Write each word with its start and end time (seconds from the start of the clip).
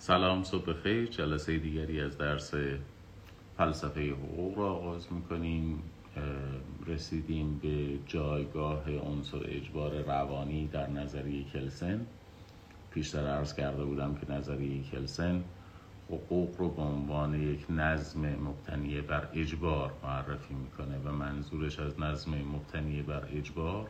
سلام 0.00 0.42
صبح 0.42 0.72
خیر. 0.72 1.06
جلسه 1.06 1.58
دیگری 1.58 2.00
از 2.00 2.18
درس 2.18 2.54
فلسفه 3.56 4.10
حقوق 4.10 4.58
را 4.58 4.70
آغاز 4.72 5.12
می‌کنیم. 5.12 5.82
رسیدیم 6.86 7.58
به 7.58 7.98
جایگاه 8.06 8.96
عنصر 8.96 9.38
اجبار 9.44 10.02
روانی 10.02 10.66
در 10.66 10.90
نظریه 10.90 11.44
کلسن. 11.44 12.06
پیشتر 12.90 13.26
عرض 13.26 13.54
کرده 13.54 13.84
بودم 13.84 14.14
که 14.14 14.32
نظریه 14.32 14.82
کلسن 14.82 15.44
حقوق 16.08 16.56
رو 16.58 16.68
به 16.70 16.82
عنوان 16.82 17.42
یک 17.42 17.66
نظم 17.70 18.20
مبتنی 18.20 19.00
بر 19.00 19.28
اجبار 19.34 19.92
معرفی 20.02 20.54
می‌کنه 20.54 20.98
و 20.98 21.12
منظورش 21.12 21.78
از 21.78 22.00
نظم 22.00 22.34
مبتنی 22.34 23.02
بر 23.02 23.28
اجبار 23.32 23.88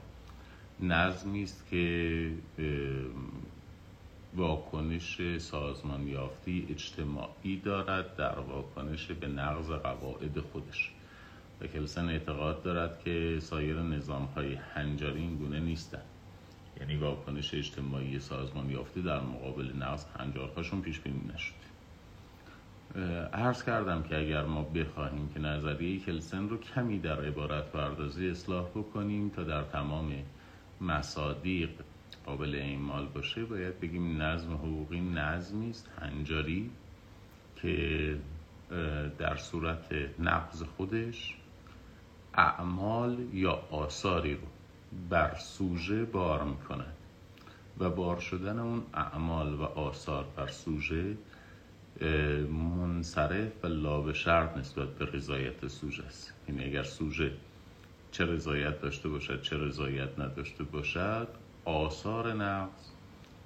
نظمی 0.80 1.43
است 1.43 1.66
که 1.66 2.32
واکنش 4.36 5.38
سازمان 5.38 6.08
یافتی 6.08 6.66
اجتماعی 6.70 7.60
دارد 7.60 8.16
در 8.16 8.38
واکنش 8.38 9.06
به 9.06 9.28
نقض 9.28 9.70
قواعد 9.70 10.41
خودش. 10.41 10.91
و 11.60 11.66
کلسن 11.66 12.09
اعتقاد 12.09 12.62
دارد 12.62 13.02
که 13.04 13.38
سایر 13.41 13.82
نظام 13.82 14.24
های 14.24 14.54
هنجاری 14.54 15.20
این 15.20 15.37
گونه 15.37 15.60
نیستند. 15.60 16.04
یعنی 16.80 16.96
واکنش 16.96 17.54
اجتماعی 17.54 18.18
سازمان 18.18 18.70
یافتی 18.70 19.02
در 19.02 19.20
مقابل 19.20 19.73
نقض 19.78 20.04
هنجارهاشون 20.18 20.82
پیش 20.82 21.01
بینی 21.01 21.20
نشد 21.34 21.68
عرض 23.32 23.65
کردم 23.65 24.02
که 24.02 24.18
اگر 24.18 24.45
ما 24.45 24.62
بخواهیم 24.62 25.29
که 25.29 25.40
نظریه 25.40 26.01
کلسن 26.01 26.48
رو 26.48 26.56
کمی 26.56 26.98
در 26.98 27.24
عبارت 27.24 27.73
پردازی 27.73 28.30
اصلاح 28.30 28.68
بکنیم 28.68 29.29
تا 29.29 29.42
در 29.42 29.62
تمام 29.62 30.12
مصادیق 30.80 31.70
قابل 32.28 32.55
اعمال 32.55 33.06
باشه 33.06 33.45
باید 33.45 33.80
بگیم 33.80 34.23
نظم 34.23 34.55
حقوقی 34.55 35.00
نظمی 35.00 35.70
است 35.70 35.91
هنجاری 36.00 36.70
که 37.56 38.16
در 39.18 39.37
صورت 39.37 39.93
نقض 40.18 40.62
خودش 40.62 41.37
اعمال 42.34 43.18
یا 43.32 43.52
آثاری 43.71 44.34
رو 44.34 44.46
بر 45.10 45.34
سوژه 45.34 46.04
بار 46.04 46.45
می‌کنه 46.45 46.87
و 47.79 47.90
بار 47.90 48.21
شدن 48.21 48.59
اون 48.59 48.82
اعمال 48.95 49.54
و 49.54 49.62
آثار 49.62 50.26
بر 50.37 50.46
سوژه 50.46 51.16
منصرف 52.51 53.65
و 53.65 53.66
لا 53.66 54.12
شرط 54.12 54.56
نسبت 54.56 54.88
به 54.88 55.04
رضایت 55.04 55.68
سوژه 55.68 56.04
است. 56.04 56.34
یعنی 56.49 56.65
اگر 56.65 56.82
سوژه 56.82 57.32
چه 58.10 58.26
رضایت 58.26 58.80
داشته 58.80 59.09
باشد 59.09 59.43
چه 59.43 59.56
رضایت 59.56 60.18
نداشته 60.18 60.65
باشد 60.65 61.29
آثار 61.64 62.32
نقض 62.32 62.88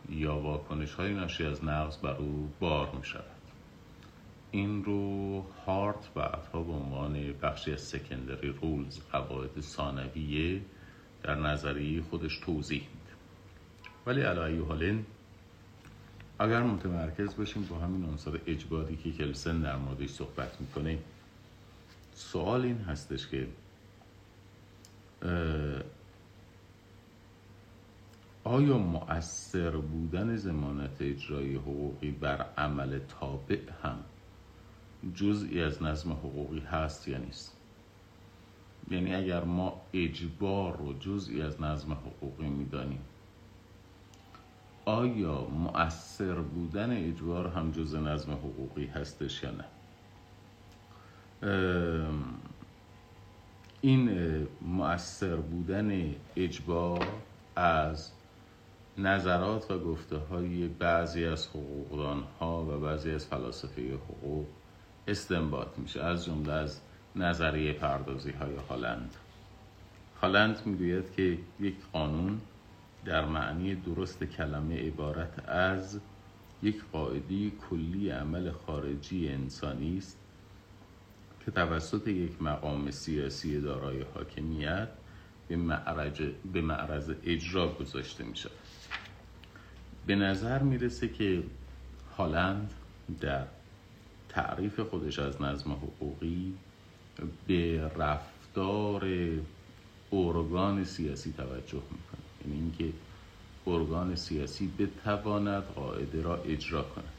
یا 0.08 0.38
واکنش 0.38 0.94
های 0.94 1.14
ناشی 1.14 1.44
از 1.44 1.64
نقض 1.64 1.96
بر 1.96 2.16
او 2.16 2.52
بار 2.60 2.90
می 2.90 3.04
شود 3.04 3.24
این 4.50 4.84
رو 4.84 5.44
هارت 5.66 6.14
بعدها 6.14 6.62
به 6.62 6.72
عنوان 6.72 7.32
بخشی 7.32 7.72
از 7.72 7.80
سکندری 7.80 8.48
رولز 8.52 9.00
قواعد 9.12 9.60
ثانویه 9.60 10.60
در 11.22 11.34
نظریه 11.34 12.02
خودش 12.02 12.38
توضیح 12.38 12.80
میده. 12.80 13.12
ولی 14.06 14.22
علی 14.22 14.58
حالین 14.58 15.06
اگر 16.38 16.62
متمرکز 16.62 17.36
باشیم 17.36 17.66
با 17.70 17.78
همین 17.78 18.04
عنصر 18.04 18.40
اجباری 18.46 18.96
که 18.96 19.12
کلسن 19.12 19.60
در 19.60 19.76
موردش 19.76 20.10
صحبت 20.10 20.60
می‌کنه 20.60 20.98
سوال 22.14 22.62
این 22.62 22.78
هستش 22.78 23.28
که 23.28 23.46
آیا 28.44 28.78
مؤثر 28.78 29.70
بودن 29.70 30.36
زمانت 30.36 31.02
اجرایی 31.02 31.54
حقوقی 31.54 32.10
بر 32.10 32.46
عمل 32.58 32.98
تابع 32.98 33.60
هم 33.82 33.98
جزئی 35.14 35.62
از 35.62 35.82
نظم 35.82 36.12
حقوقی 36.12 36.60
هست 36.60 37.08
یا 37.08 37.18
نیست؟ 37.18 37.56
یعنی 38.90 39.14
اگر 39.14 39.44
ما 39.44 39.80
اجبار 39.92 40.76
رو 40.76 40.98
جزئی 40.98 41.42
از 41.42 41.60
نظم 41.60 41.92
حقوقی 41.92 42.48
می‌دانیم 42.48 43.00
آیا 44.84 45.44
مؤثر 45.44 46.34
بودن 46.34 46.90
اجبار 47.08 47.48
هم 47.48 47.70
جز 47.70 47.94
نظم 47.94 48.32
حقوقی 48.32 48.86
هستش 48.86 49.42
یا 49.42 49.50
نه؟ 49.50 49.64
این 53.80 54.08
مؤثر 54.60 55.36
بودن 55.36 56.14
اجبار 56.36 57.06
از 57.56 58.12
نظرات 58.98 59.70
و 59.70 59.78
گفته 59.78 60.16
های 60.16 60.68
بعضی 60.68 61.24
از 61.24 61.46
حقوقدان 61.46 62.24
ها 62.40 62.62
و 62.64 62.80
بعضی 62.80 63.10
از 63.10 63.26
فلاسفه 63.26 63.94
حقوق 63.94 64.46
استنباط 65.08 65.78
میشه 65.78 66.02
از 66.02 66.24
جمله 66.24 66.52
از 66.52 66.80
نظریه 67.16 67.72
پردازی 67.72 68.30
های 68.30 68.54
هالند. 68.68 69.14
هالند 70.20 70.62
می‌گوید 70.66 71.12
که 71.16 71.38
یک 71.60 71.74
قانون 71.92 72.40
در 73.04 73.24
معنی 73.24 73.74
درست 73.74 74.24
کلمه 74.24 74.86
عبارت 74.86 75.48
از 75.48 76.00
یک 76.62 76.82
قاعده 76.92 77.50
کلی 77.50 78.10
عمل 78.10 78.50
خارجی 78.50 79.28
انسانی 79.28 79.98
است 79.98 80.18
که 81.44 81.50
توسط 81.50 82.08
یک 82.08 82.42
مقام 82.42 82.90
سیاسی 82.90 83.60
دارای 83.60 84.02
حاکمیت 84.14 84.88
به 85.48 85.56
معرض, 85.56 86.20
به 86.52 86.60
معرض 86.60 87.12
اجرا 87.24 87.68
گذاشته 87.72 88.24
می 88.24 88.36
شود 88.36 88.61
به 90.06 90.14
نظر 90.14 90.62
می‌رسه 90.62 91.08
که 91.08 91.42
هالند 92.18 92.70
در 93.20 93.44
تعریف 94.28 94.80
خودش 94.80 95.18
از 95.18 95.42
نظم 95.42 95.72
حقوقی 95.72 96.54
به 97.46 97.90
رفتار 97.96 99.08
ارگان 100.12 100.84
سیاسی 100.84 101.32
توجه 101.32 101.82
می‌کنه. 101.90 102.22
یعنی 102.44 102.60
اینکه 102.60 102.92
ارگان 103.66 104.16
سیاسی 104.16 104.72
بتواند 104.78 105.62
قاعده 105.62 106.22
را 106.22 106.42
اجرا 106.42 106.82
کند. 106.82 107.12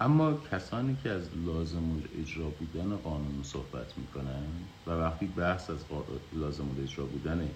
اما 0.00 0.38
کسانی 0.52 0.96
که 1.02 1.10
از 1.10 1.28
لازم 1.46 2.02
اجرا 2.20 2.48
بودن 2.48 2.96
قانون 2.96 3.42
صحبت 3.42 3.98
می‌کنن 3.98 4.44
و 4.86 4.90
وقتی 4.90 5.26
بحث 5.26 5.70
از 5.70 5.84
لازم 6.32 6.66
اجرا 6.82 7.04
بودن 7.04 7.50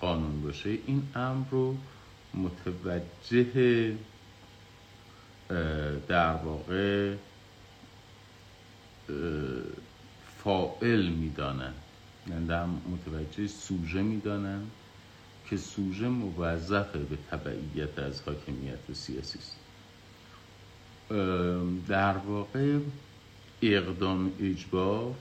قانون 0.00 0.42
باشه 0.42 0.78
این 0.86 1.02
امر 1.14 1.44
رو 1.50 1.76
متوجه 2.36 3.94
در 6.08 6.34
واقع 6.34 7.14
فائل 10.44 11.06
می‌دانن 11.06 11.74
یعنی 12.26 12.46
متوجه 12.90 13.46
سوژه 13.46 14.02
می‌دانن 14.02 14.62
که 15.50 15.56
سوژه 15.56 16.08
موظفه 16.08 16.98
به 16.98 17.18
تبعیت 17.30 17.98
از 17.98 18.22
حاکمیت 18.22 18.92
سیاسی 18.92 19.38
است. 19.38 19.56
در 21.88 22.16
واقع 22.16 22.78
اقدام 23.62 24.32
اجبار 24.40 25.14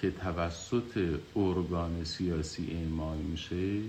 که 0.00 0.10
توسط 0.10 1.18
ارگان 1.36 2.04
سیاسی 2.04 2.70
اعمال 2.72 3.16
میشه 3.16 3.80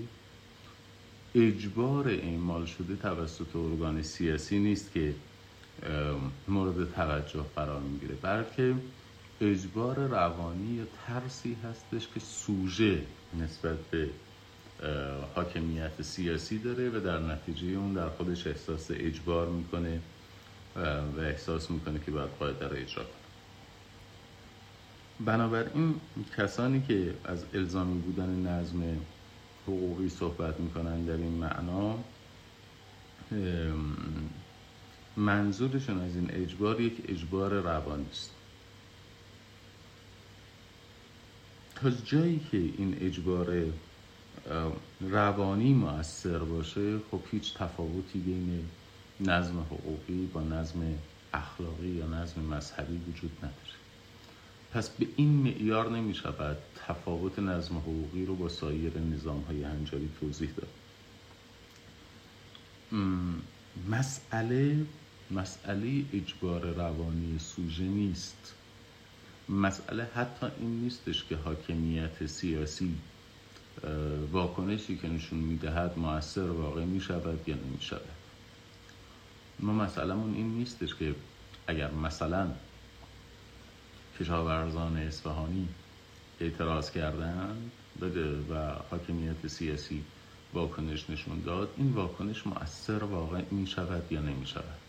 اجبار 1.36 2.08
اعمال 2.10 2.66
شده 2.66 2.96
توسط 2.96 3.56
ارگان 3.56 4.04
سیاسی 4.04 4.60
نیست 4.60 4.92
که 4.94 5.14
مورد 6.48 6.94
توجه 6.94 7.46
قرار 7.56 7.82
می‌گیره 7.82 8.16
بلکه 8.22 8.76
اجبار 9.42 9.96
روانی 9.96 10.74
یا 10.74 10.84
ترسی 11.08 11.58
هستش 11.64 12.08
که 12.14 12.20
سوژه 12.20 13.02
نسبت 13.40 13.78
به 13.92 14.10
حاکمیت 15.36 16.02
سیاسی 16.02 16.60
داره 16.60 16.90
و 16.90 17.00
در 17.00 17.20
نتیجه 17.20 17.68
اون 17.68 17.94
در 17.94 18.10
خودش 18.10 18.48
احساس 18.48 18.88
اجبار 18.92 19.50
می‌کنه 19.50 20.00
و 21.18 21.20
احساس 21.20 21.72
می‌کنه 21.72 22.00
که 22.06 22.12
باید 22.12 22.30
قاعده 22.40 22.68
رو 22.68 22.76
اجرا 22.76 23.04
کنه. 23.04 23.14
بنابراین 25.26 25.96
کسانی 26.38 26.84
که 26.88 27.14
از 27.26 27.46
الزامی 27.54 28.00
بودن 28.02 28.30
نظم 28.30 28.84
حقوقی 29.72 30.10
صحبت 30.10 30.60
می‌کنن 30.60 31.06
در 31.06 31.14
این 31.14 31.32
معنا 31.32 31.96
منظورشون 35.18 36.02
از 36.02 36.16
این 36.16 36.32
اجبار 36.32 36.82
یک 36.82 36.94
اجبار 37.08 37.54
روانی 37.54 38.06
است. 38.12 38.32
تا 41.76 41.90
جایی 41.90 42.40
که 42.52 42.58
این 42.58 42.98
اجبار 43.02 43.66
روانی 45.02 45.74
مؤثر 45.74 46.38
باشه 46.38 47.00
خب 47.12 47.22
هیچ 47.32 47.54
تفاوتی 47.54 48.20
بین 48.20 48.66
نظم 49.20 49.60
حقوقی 49.60 50.26
با 50.34 50.42
نظم 50.42 50.80
اخلاقی 51.34 51.88
یا 51.88 52.08
نظم 52.08 52.42
مذهبی 52.42 52.98
وجود 52.98 53.32
نداره. 53.38 53.91
پس 54.74 54.90
به 54.90 55.08
این 55.16 55.30
معیار 55.30 55.90
نمی 55.90 56.14
شود 56.14 56.58
تفاوت 56.88 57.40
نظم 57.40 57.78
حقوقی 57.78 58.26
رو 58.26 58.36
با 58.36 58.50
سایر 58.50 59.00
نظام 59.00 59.42
های 59.42 59.64
هنجاری 59.64 60.10
توضیح 60.20 60.50
داد. 60.58 60.68
مسئله 63.90 64.86
مسئله 65.32 66.06
اجبار 66.14 66.62
روانی 66.62 67.40
سوژه 67.40 67.84
نیست. 67.84 68.54
مسئله 69.50 70.08
حتی 70.16 70.48
این 70.60 70.82
نیستش 70.82 71.24
که 71.24 71.36
حاکمیت 71.36 72.26
سیاسی 72.26 72.96
واکنشی 74.32 74.98
که 74.98 75.08
نشون 75.08 75.40
می‌دهد 75.40 76.00
موثر 76.00 76.50
واقع 76.50 76.86
می‌شود 76.86 77.50
یا 77.50 77.56
نمی‌شود. 77.56 78.02
ما 79.60 79.74
مسئلهمون 79.74 80.36
این 80.36 80.50
نیستش 80.50 80.96
که 80.96 81.16
اگر 81.68 81.92
مثلا 81.92 82.52
کشاورزان 84.20 84.98
اصفهانی 84.98 85.68
اعتراض 86.40 86.92
کردند 86.92 87.72
و 88.50 88.74
حاکمیت 88.92 89.48
سیاسی 89.48 90.04
واکنش 90.54 91.10
نشون 91.10 91.42
داد. 91.42 91.74
این 91.78 91.94
واکنش 91.94 92.48
مؤثر 92.48 93.04
واقع 93.04 93.42
می 93.52 93.68
شود 93.68 94.12
یا 94.12 94.22
نمی 94.22 94.46
شود 94.48 94.82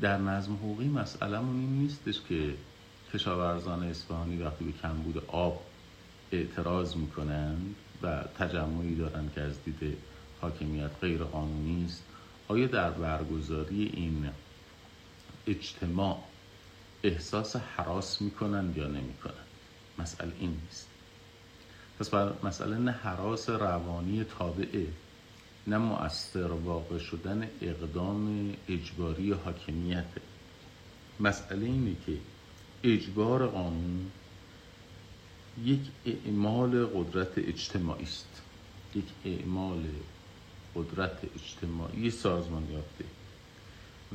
در 0.00 0.18
نظم 0.18 0.54
حقوقی 0.54 0.88
مسئلهمون 0.88 1.56
این 1.56 1.78
نیستش 1.78 2.20
که 2.28 2.54
کشاورزان 3.14 3.82
اصفهانی 3.82 4.42
وقتی 4.42 4.64
به 4.64 4.72
کمبود 4.72 5.24
آب 5.28 5.62
اعتراض 6.32 6.96
می‌کنند 6.96 7.74
و 8.02 8.24
تجمعی 8.38 8.94
دارند 8.94 9.32
که 9.34 9.40
از 9.40 9.64
دید 9.64 9.96
حاکمیت 10.40 10.90
غیر 11.00 11.24
قانونی 11.24 11.84
است 11.84 12.02
آیا 12.48 12.66
در 12.66 12.90
برگزاری 12.90 13.90
این 13.94 14.28
اجتماع 15.46 16.29
احساس 17.02 17.56
حراس 17.56 18.22
می‌کنند 18.22 18.76
یا 18.76 18.86
نمی‌کنند 18.86 19.46
مسئله 19.98 20.32
این 20.38 20.60
نیست. 20.64 20.88
پس 21.98 22.14
مسئله 22.44 22.78
نه 22.78 22.90
حراس 22.90 23.48
روانی 23.48 24.24
تابعه 24.24 24.86
نه 25.66 25.78
مؤثر 25.78 26.52
واقع 26.52 26.98
شدن 26.98 27.50
اقدام 27.62 28.52
اجباری 28.68 29.32
حاکمیت. 29.32 30.04
مسئله 31.20 31.66
اینه 31.66 31.96
که 32.06 32.18
اجبار 32.84 33.46
قانون 33.46 34.10
یک 35.64 35.80
اعمال 36.06 36.86
قدرت 36.86 37.38
اجتماعی 37.38 38.02
است. 38.02 38.42
یک 38.94 39.04
اعمال 39.24 39.84
قدرت 40.74 41.18
اجتماعی 41.34 42.10
سازمان 42.10 42.70
یافته. 42.70 43.04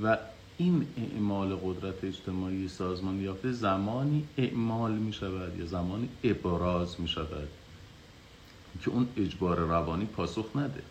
و 0.04 0.18
این 0.58 0.88
اعمال 0.98 1.56
قدرت 1.56 2.04
اجتماعی 2.04 2.68
سازمان 2.68 3.22
یافته 3.22 3.52
زمانی 3.52 4.28
اعمال 4.38 4.92
می 4.92 5.14
شود 5.14 5.60
یا 5.60 5.66
زمانی 5.66 6.10
ابراز 6.24 7.02
می 7.02 7.08
شود 7.08 7.48
که 8.82 8.90
اون 8.90 9.08
اجبار 9.18 9.60
روانی 9.60 10.06
پاسخ 10.06 10.56
نده. 10.56 10.84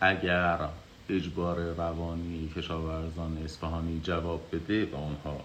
اگر 0.00 0.68
اجبار 1.08 1.74
روانی 1.74 2.48
کشاورزان 2.56 3.38
اصفهانی 3.38 4.00
جواب 4.04 4.48
بده 4.52 4.86
و 4.86 4.94
اونها 4.96 5.44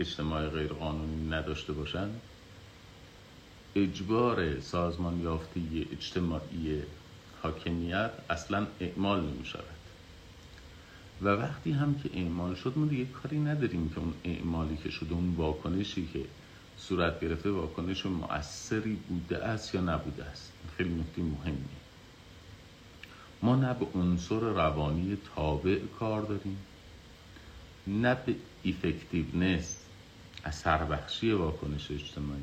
اجتماع 0.00 0.48
غیر 0.48 0.72
قانونی 0.72 1.28
نداشته 1.28 1.72
باشند 1.72 2.20
اجبار 3.76 4.60
سازمان 4.60 5.20
یافته 5.20 5.60
اجتماعی 5.92 6.82
حاکمیت 7.42 8.10
اصلا 8.30 8.66
اعمال 8.80 9.20
نمی 9.20 9.44
شود 9.44 9.75
و 11.22 11.28
وقتی 11.28 11.72
هم 11.72 11.94
که 11.94 12.10
اعمال 12.14 12.54
شد 12.54 12.72
ما 12.76 12.86
دیگه 12.86 13.04
کاری 13.04 13.38
نداریم 13.38 13.88
که 13.88 13.98
اون 13.98 14.14
اعمالی 14.24 14.76
که 14.76 14.90
شده 14.90 15.12
اون 15.12 15.34
واکنشی 15.36 16.08
که 16.12 16.24
صورت 16.78 17.20
گرفته 17.20 17.50
واکنش 17.50 18.06
مؤثری 18.06 18.98
بوده 19.08 19.44
است 19.44 19.74
یا 19.74 19.80
نبوده 19.80 20.24
است. 20.24 20.52
خیلی 20.76 20.94
نکته 20.94 21.22
مهمیه 21.22 21.86
ما 23.42 23.56
نه 23.56 23.74
به 23.74 23.86
عنصر 23.94 24.40
روانی 24.40 25.18
تابع 25.34 25.78
کار 25.98 26.22
داریم 26.22 26.58
نه 27.86 28.14
به 28.14 28.34
ایفکتیونس 28.62 29.76
اثر 30.44 30.84
بخشی 30.84 31.32
واکنش 31.32 31.90
اجتماعی. 31.90 32.40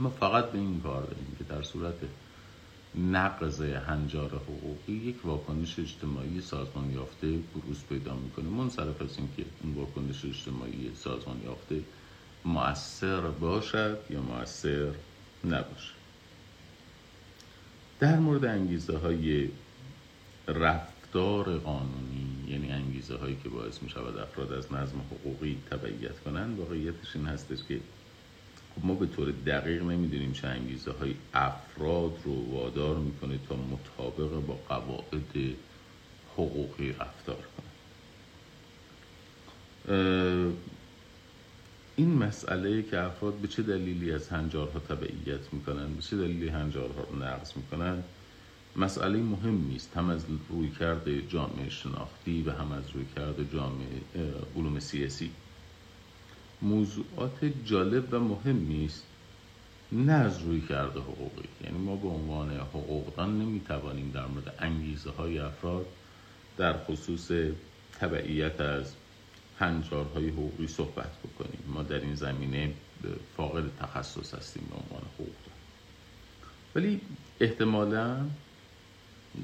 ما 0.00 0.10
فقط 0.10 0.50
به 0.50 0.58
این 0.58 0.80
کار 0.80 1.02
داریم 1.02 1.36
که 1.38 1.44
در 1.44 1.62
صورت 1.62 1.94
نقض 2.94 3.60
هنجار 3.60 4.30
حقوقی 4.30 4.92
یک 4.92 5.26
واکنش 5.26 5.78
اجتماعی 5.78 6.40
سازمان 6.40 6.90
یافته 6.90 7.38
بروز 7.54 7.84
پیدا 7.88 8.14
می‌کنه. 8.14 8.48
منصرف 8.48 9.02
از 9.02 9.18
اینکه 9.18 9.44
اون 9.62 9.74
واکنش 9.74 10.24
اجتماعی 10.24 10.90
سازمان 10.94 11.40
یافته 11.44 11.82
مؤثر 12.44 13.20
باشد 13.20 13.98
یا 14.10 14.22
مؤثر 14.22 14.92
نباشد. 15.44 15.98
در 18.00 18.18
مورد 18.18 18.44
انگیزه 18.44 18.96
های 18.96 19.48
رفتار 20.48 21.58
قانونی 21.58 22.44
یعنی 22.48 22.72
انگیزه 22.72 23.16
هایی 23.16 23.36
که 23.42 23.48
باعث 23.48 23.82
می 23.82 23.90
شود 23.90 24.18
افراد 24.18 24.52
از 24.52 24.72
نظم 24.72 25.00
حقوقی 25.00 25.58
تبعیت 25.70 26.20
کنند 26.20 26.58
واقعیتش 26.58 27.16
این 27.16 27.26
هستش 27.26 27.58
که 27.68 27.80
خب 28.78 28.86
ما 28.86 28.94
به 28.94 29.06
طور 29.06 29.30
دقیق 29.46 29.82
نمی‌دونیم 29.82 30.32
چه 30.32 30.48
انگیزه 30.48 30.92
های 30.92 31.14
افراد 31.34 32.12
رو 32.24 32.52
وادار 32.52 32.96
می‌کنه 32.96 33.38
تا 33.48 33.56
مطابق 33.56 34.46
با 34.46 34.54
قواعد 34.68 35.54
حقوقی 36.32 36.92
رفتار 36.92 37.36
کنه. 37.56 37.68
این 41.96 42.14
مسئله 42.14 42.82
که 42.82 42.98
افراد 42.98 43.34
به 43.34 43.48
چه 43.48 43.62
دلیلی 43.62 44.12
از 44.12 44.28
هنجارها 44.28 44.78
تبعیت 44.78 45.52
می‌کنن 45.52 45.94
به 45.94 46.02
چه 46.02 46.16
دلیلی 46.16 46.48
هنجارها 46.48 47.02
رو 47.10 47.24
نقض 47.24 47.56
می‌کنن 47.56 48.02
مسئله 48.76 49.18
مهم 49.18 49.72
است 49.74 49.96
هم 49.96 50.10
از 50.10 50.24
روی 50.48 50.70
کرده 50.70 51.22
جامعه 51.22 51.68
شناختی 51.70 52.42
و 52.42 52.50
هم 52.50 52.72
از 52.72 52.84
روی 52.94 53.04
کرده 53.16 53.48
جامعه 53.52 54.00
علوم 54.56 54.78
سیاسی. 54.80 55.30
موضوعات 56.62 57.44
جالب 57.64 58.14
و 58.14 58.18
مهم 58.18 58.84
است 58.84 59.04
نه 59.92 60.12
از 60.12 60.42
روی 60.42 60.60
کرده 60.60 61.00
حقوقی. 61.00 61.48
یعنی 61.64 61.78
ما 61.78 61.96
به 61.96 62.08
عنوان 62.08 62.50
حقوقدان 62.50 63.38
نمی‌توانیم 63.38 64.10
در 64.14 64.26
مورد 64.26 64.54
انگیزه 64.58 65.10
های 65.10 65.38
افراد 65.38 65.86
در 66.56 66.84
خصوص 66.84 67.30
تبعیت 68.00 68.60
از 68.60 68.94
هنجارهای 69.58 70.28
حقوقی 70.28 70.66
صحبت 70.66 71.10
بکنیم. 71.24 71.62
ما 71.66 71.82
در 71.82 72.00
این 72.00 72.14
زمینه 72.14 72.72
فاقد 73.36 73.64
تخصص 73.80 74.34
هستیم 74.34 74.62
به 74.70 74.76
عنوان 74.76 75.08
حقوقدان. 75.14 75.58
ولی 76.74 77.00
احتمالا 77.40 78.26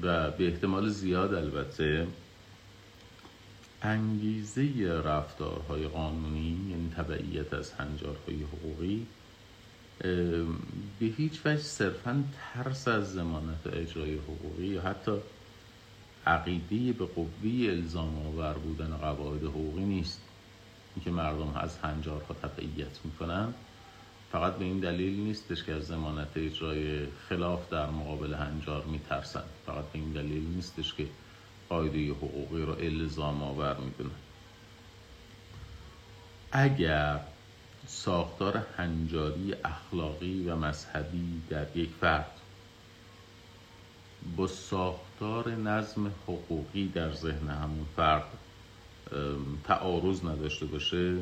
و 0.01 0.31
به 0.31 0.47
احتمال 0.47 0.89
زیاد 0.89 1.33
البته 1.33 2.07
انگیزه 3.85 5.01
رفتارهای 5.05 5.87
قانونی 5.87 6.67
یعنی 6.69 6.91
تبعیت 6.97 7.53
از 7.53 7.71
هنجارهای 7.71 8.43
حقوقی 8.43 9.07
به 10.99 11.05
هیچ 11.17 11.39
وجه 11.45 11.57
صرفا 11.61 12.23
ترس 12.53 12.87
از 12.87 13.13
زمانت 13.13 13.67
اجرای 13.67 14.15
حقوقی 14.15 14.65
یا 14.65 14.81
حتی 14.81 15.11
عقیده 16.27 16.93
به 16.93 17.05
قوی 17.05 17.69
الزام 17.69 18.27
آور 18.27 18.53
بودن 18.53 18.97
قواعد 18.97 19.43
حقوقی 19.43 19.83
نیست. 19.83 20.21
اینکه 20.95 21.11
مردم 21.11 21.53
از 21.55 21.77
هنجارها 21.77 22.33
تبعیت 22.33 22.99
می‌کنن 23.03 23.53
فقط 24.31 24.55
به 24.55 24.65
این 24.65 24.79
دلیل 24.79 25.19
نیستش 25.19 25.63
که 25.63 25.73
از 25.73 25.83
زمانت 25.83 26.27
اجرای 26.35 27.07
خلاف 27.29 27.69
در 27.69 27.89
مقابل 27.89 28.33
هنجار 28.33 28.85
میترسن. 28.85 29.43
فقط 29.65 29.83
به 29.83 29.99
این 29.99 30.11
دلیل 30.11 30.43
نیستش 30.55 30.93
که 30.93 31.07
قاعده 31.69 32.11
حقوقی 32.11 32.61
رو 32.61 32.73
الزام 32.79 33.43
آور 33.43 33.77
می‌دونن 33.77 34.11
اگر 36.51 37.19
ساختار 37.87 38.63
هنجاری 38.77 39.55
اخلاقی 39.65 40.49
و 40.49 40.55
مذهبی 40.55 41.41
در 41.49 41.77
یک 41.77 41.89
فرد 42.01 42.31
با 44.37 44.47
ساختار 44.47 45.51
نظم 45.55 46.07
حقوقی 46.07 46.87
در 46.87 47.13
ذهن 47.13 47.49
همون 47.49 47.85
فرد 47.95 48.23
تعارض 49.63 50.25
نداشته 50.25 50.65
باشه 50.65 51.17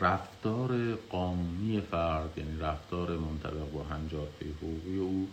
رفتار 0.00 0.94
قانونی 0.94 1.80
فرد 1.80 2.38
یعنی 2.38 2.60
رفتار 2.60 3.16
منطبق 3.16 3.70
با 3.72 3.82
هنجارهای 3.82 4.50
حقوقی 4.60 4.98
او 4.98 5.28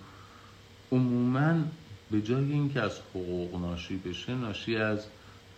عموما 0.92 1.64
به 2.12 2.22
جای 2.22 2.51
اینکه 2.51 2.82
از 2.82 3.00
حقوق 3.10 3.62
ناشی 3.62 3.98
بشه 3.98 4.36
ناشی 4.36 4.75
از 4.75 5.06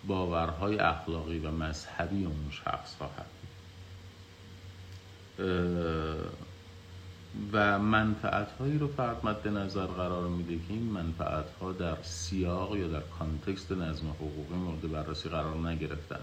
باورهای 0.08 0.80
اخلاقی 0.80 1.40
و 1.40 1.52
مذهبی 1.52 2.26
اون 2.26 2.52
شخص 2.52 2.96
خواهد 2.96 3.26
و 7.52 7.80
منفعت 7.80 8.52
هایی 8.52 8.78
رو 8.78 8.88
فرد 8.88 9.26
مد 9.26 9.48
نظر 9.48 9.86
قرار 9.86 10.28
میده 10.28 10.56
که 10.68 10.74
این 10.74 10.84
منفعت 10.84 11.46
ها 11.62 11.72
در 11.72 11.98
سیاق 12.02 12.76
یا 12.76 12.88
در 12.88 13.02
کانتکست 13.20 13.72
نظم 13.72 14.10
حقوقی 14.10 14.56
مورد 14.56 14.92
بررسی 14.92 15.30
قرار 15.30 15.70
نگرفتن. 15.70 16.20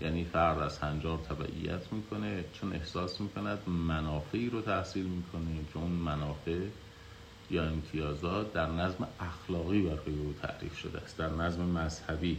یعنی 0.00 0.24
فرد 0.24 0.58
از 0.58 0.78
هنجار 0.78 1.18
تبعیت 1.18 1.92
می‌کنه 1.92 2.44
چون 2.52 2.72
احساس 2.72 3.20
می‌کند 3.20 3.68
منافعی 3.68 4.50
رو 4.50 4.60
تحصیل 4.60 5.06
می‌کنه 5.06 5.56
که 5.72 5.78
اون 5.78 5.90
منافع 5.90 6.60
یا 7.50 7.64
امتیازات 7.64 8.52
در 8.52 8.66
نظم 8.66 9.08
اخلاقی 9.20 9.82
برای 9.82 10.18
او 10.18 10.34
تعریف 10.42 10.78
شده 10.78 10.98
است 10.98 11.16
در 11.16 11.28
نظم 11.28 11.62
مذهبی 11.62 12.38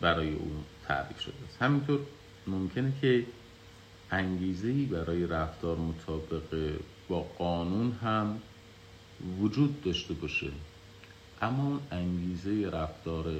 برای 0.00 0.32
او 0.32 0.64
تعریف 0.86 1.20
شده 1.20 1.34
است. 1.48 1.62
همینطور 1.62 2.00
ممکنه 2.46 2.92
که 3.00 3.26
انگیزه 4.10 4.72
برای 4.84 5.26
رفتار 5.26 5.76
مطابق 5.76 6.72
با 7.08 7.20
قانون 7.20 7.92
هم 7.92 8.40
وجود 9.40 9.82
داشته 9.82 10.14
باشه 10.14 10.50
اما 11.42 11.62
اون 11.62 11.80
انگیزه 11.90 12.70
رفتار 12.70 13.34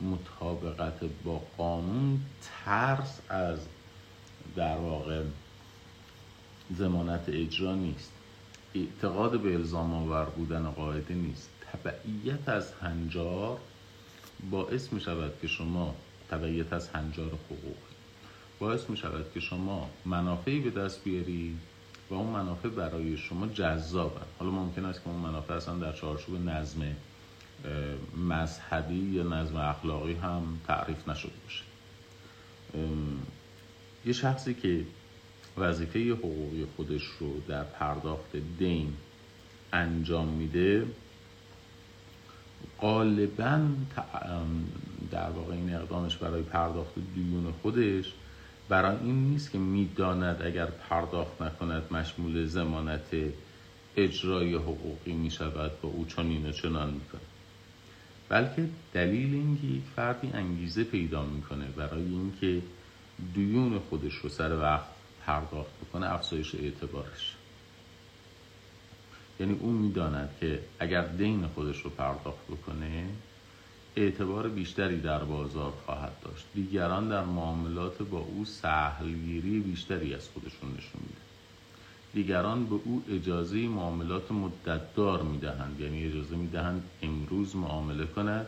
مطابقت 0.00 1.04
با 1.24 1.42
قانون 1.56 2.20
ترس 2.42 3.20
از 3.28 3.58
در 4.56 4.76
واقع 4.76 5.22
زمانت 6.76 7.24
اجرا 7.28 7.74
نیست. 7.74 8.12
اعتقاد 8.74 9.40
به 9.40 9.54
الزام 9.54 9.94
آور 9.94 10.24
بودن 10.24 10.70
قاعده 10.70 11.14
نیست. 11.14 11.50
تبعیت 11.72 12.48
از 12.48 12.72
هنجار 12.72 13.58
باعث 14.50 14.92
می 14.92 15.00
شود 15.00 15.32
که 15.42 15.48
شما 15.48 15.94
تبعیت 16.30 16.72
از 16.72 16.88
هنجار 16.88 17.26
حقوق. 17.28 17.76
باعث 18.58 18.90
می 18.90 18.96
شود 18.96 19.32
که 19.34 19.40
شما 19.40 19.90
منافعی 20.04 20.60
به 20.60 20.70
دست 20.70 21.04
بیاری 21.04 21.56
و 22.10 22.14
اون 22.14 22.26
منافع 22.26 22.68
برای 22.68 23.16
شما 23.16 23.46
جذابن. 23.46 24.26
حالا 24.38 24.50
ممکن 24.50 24.84
است 24.84 25.02
که 25.04 25.08
اون 25.08 25.20
منافع 25.20 25.54
اصلا 25.54 25.74
در 25.74 25.92
چارچوب 25.92 26.48
نظم 26.48 26.96
مذهبی 28.16 28.94
یا 28.94 29.22
نظم 29.22 29.56
اخلاقی 29.56 30.12
هم 30.12 30.60
تعریف 30.66 31.08
نشده 31.08 31.32
باشه. 31.44 31.62
یه 34.06 34.12
شخصی 34.12 34.54
که 34.54 34.84
وظیفه 35.58 36.12
حقوقی 36.12 36.66
خودش 36.76 37.04
رو 37.20 37.40
در 37.48 37.64
پرداخت 37.64 38.36
دین 38.58 38.92
انجام 39.72 40.28
میده 40.28 40.86
غالبا 42.80 43.60
در 45.10 45.30
واقع 45.30 45.52
این 45.54 45.74
اقدامش 45.74 46.16
برای 46.16 46.42
پرداخت 46.42 46.94
دیون 47.14 47.52
خودش 47.62 48.12
برای 48.68 48.96
این 48.96 49.24
نیست 49.24 49.50
که 49.50 49.58
می‌داند 49.58 50.42
اگر 50.42 50.66
پرداخت 50.66 51.42
نکند 51.42 51.82
مشمول 51.90 52.46
زمانت 52.46 53.14
اجرای 53.96 54.54
حقوقی 54.54 55.12
می 55.12 55.30
شود 55.30 55.80
با 55.80 55.88
او 55.88 56.06
چنین 56.06 56.48
و 56.48 56.52
چنان 56.52 56.90
می‌کنه 56.90 57.20
بلکه 58.28 58.68
دلیل 58.92 59.34
اینکه 59.34 59.66
یک 59.66 59.82
فردی 59.96 60.30
انگیزه 60.34 60.84
پیدا 60.84 61.22
می‌کنه 61.22 61.64
برای 61.76 62.02
اینکه 62.02 62.62
دیون 63.34 63.78
خودش 63.78 64.14
رو 64.14 64.28
سر 64.28 64.56
وقت 64.56 64.99
پرداخت 65.30 65.70
بکنه 65.80 66.12
افزایش 66.12 66.54
اعتبارش. 66.54 67.36
یعنی 69.40 69.58
او 69.60 69.70
می‌داند 69.70 70.30
که 70.40 70.60
اگر 70.78 71.06
دین 71.06 71.46
خودش 71.46 71.82
رو 71.82 71.90
پرداخت 71.90 72.46
بکنه 72.50 73.04
اعتبار 73.96 74.48
بیشتری 74.48 75.00
در 75.00 75.24
بازار 75.24 75.72
خواهد 75.86 76.12
داشت. 76.24 76.44
دیگران 76.54 77.08
در 77.08 77.24
معاملات 77.24 78.02
با 78.02 78.18
او 78.18 78.44
سهلگیری 78.44 79.60
بیشتری 79.60 80.14
از 80.14 80.28
خودشون 80.28 80.70
نشون 80.70 81.00
میده. 81.02 81.20
دیگران 82.14 82.66
به 82.66 82.74
او 82.84 83.04
اجازه 83.10 83.56
معاملات 83.56 84.32
مدتدار 84.32 85.22
می‌دهند. 85.22 85.80
یعنی 85.80 86.06
اجازه 86.06 86.36
می‌دهند 86.36 86.82
امروز 87.02 87.56
معامله 87.56 88.06
کند 88.06 88.46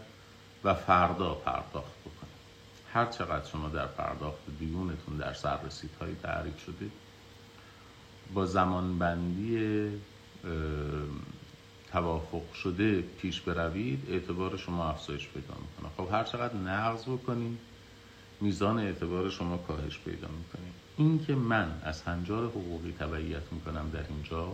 و 0.64 0.74
فردا 0.74 1.34
پرداخت 1.34 2.00
بکنه. 2.00 2.11
هر 2.92 3.06
چقدر 3.06 3.48
شما 3.48 3.68
در 3.68 3.86
پرداخت 3.86 4.40
دیونتون 4.58 5.16
در 5.16 5.32
سررسید 5.32 5.90
های 6.00 6.14
تعریف 6.14 6.64
شده 6.64 6.90
با 8.34 8.46
زمانبندی 8.46 9.90
توافق 11.92 12.52
شده 12.52 13.00
پیش 13.00 13.40
بروید 13.40 14.06
اعتبار 14.10 14.56
شما 14.56 14.88
افزایش 14.88 15.28
پیدا 15.28 15.54
می‌کنه. 15.54 16.06
خب 16.06 16.14
هر 16.14 16.24
چقدر 16.24 16.54
نقض 16.56 17.02
بکنید 17.04 17.58
میزان 18.40 18.78
اعتبار 18.78 19.30
شما 19.30 19.56
کاهش 19.56 19.98
پیدا 19.98 20.28
می‌کنه. 20.28 20.72
این 20.96 21.24
که 21.24 21.34
من 21.34 21.80
از 21.84 22.02
هنجار 22.02 22.46
حقوقی 22.46 22.92
تبعیت 22.92 23.52
می‌کنم 23.52 23.90
در 23.92 24.04
اینجا 24.08 24.52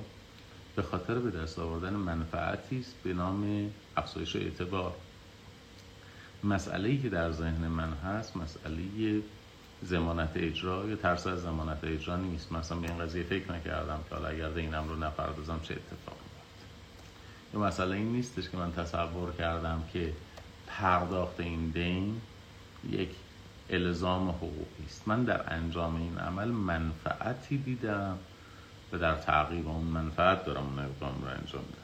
به 0.76 0.82
خاطر 0.82 1.18
به 1.18 1.30
دست 1.30 1.58
آوردن 1.58 1.92
منفعتی 1.92 2.78
است 2.78 2.94
به 3.04 3.12
نام 3.12 3.70
افزایش 3.96 4.36
اعتبار. 4.36 4.94
مسئله 6.44 6.96
که 6.96 7.08
در 7.08 7.32
ذهن 7.32 7.68
من 7.68 7.92
هست 7.92 8.36
مسئله 8.36 9.22
زمانت 9.82 10.30
اجرا 10.34 10.88
یا 10.88 10.96
ترس 10.96 11.26
از 11.26 11.42
زمانت 11.42 11.78
اجرا 11.84 12.16
نیست. 12.16 12.52
مثلا 12.52 12.78
به 12.78 12.88
این 12.88 12.98
قضیه 12.98 13.22
فکر 13.22 13.52
نکردم 13.52 14.00
که 14.08 14.14
حالا 14.14 14.28
اگر 14.28 14.48
دینم 14.48 14.88
رو 14.88 14.96
نپردازم 14.96 15.60
چه 15.62 15.74
اتفاقی 15.74 16.28
یا 17.54 17.60
مسئله 17.60 17.96
این 17.96 18.12
نیستش 18.12 18.48
که 18.50 18.56
من 18.56 18.72
تصور 18.72 19.32
کردم 19.32 19.82
که 19.92 20.12
پرداخت 20.66 21.40
این 21.40 21.70
دین 21.70 22.20
یک 22.90 23.10
الزام 23.70 24.28
حقوقی 24.28 24.84
است. 24.86 25.08
من 25.08 25.24
در 25.24 25.54
انجام 25.54 25.96
این 25.96 26.18
عمل 26.18 26.48
منفعتی 26.48 27.58
دیدم 27.58 28.18
و 28.92 28.98
در 28.98 29.14
تعقیب 29.14 29.68
اون 29.68 29.84
منفعت 29.84 30.44
دارم 30.44 30.66
اون 30.66 30.78
اقدام 30.78 31.22
رو 31.22 31.28
انجام 31.28 31.62
دادم 31.62 31.77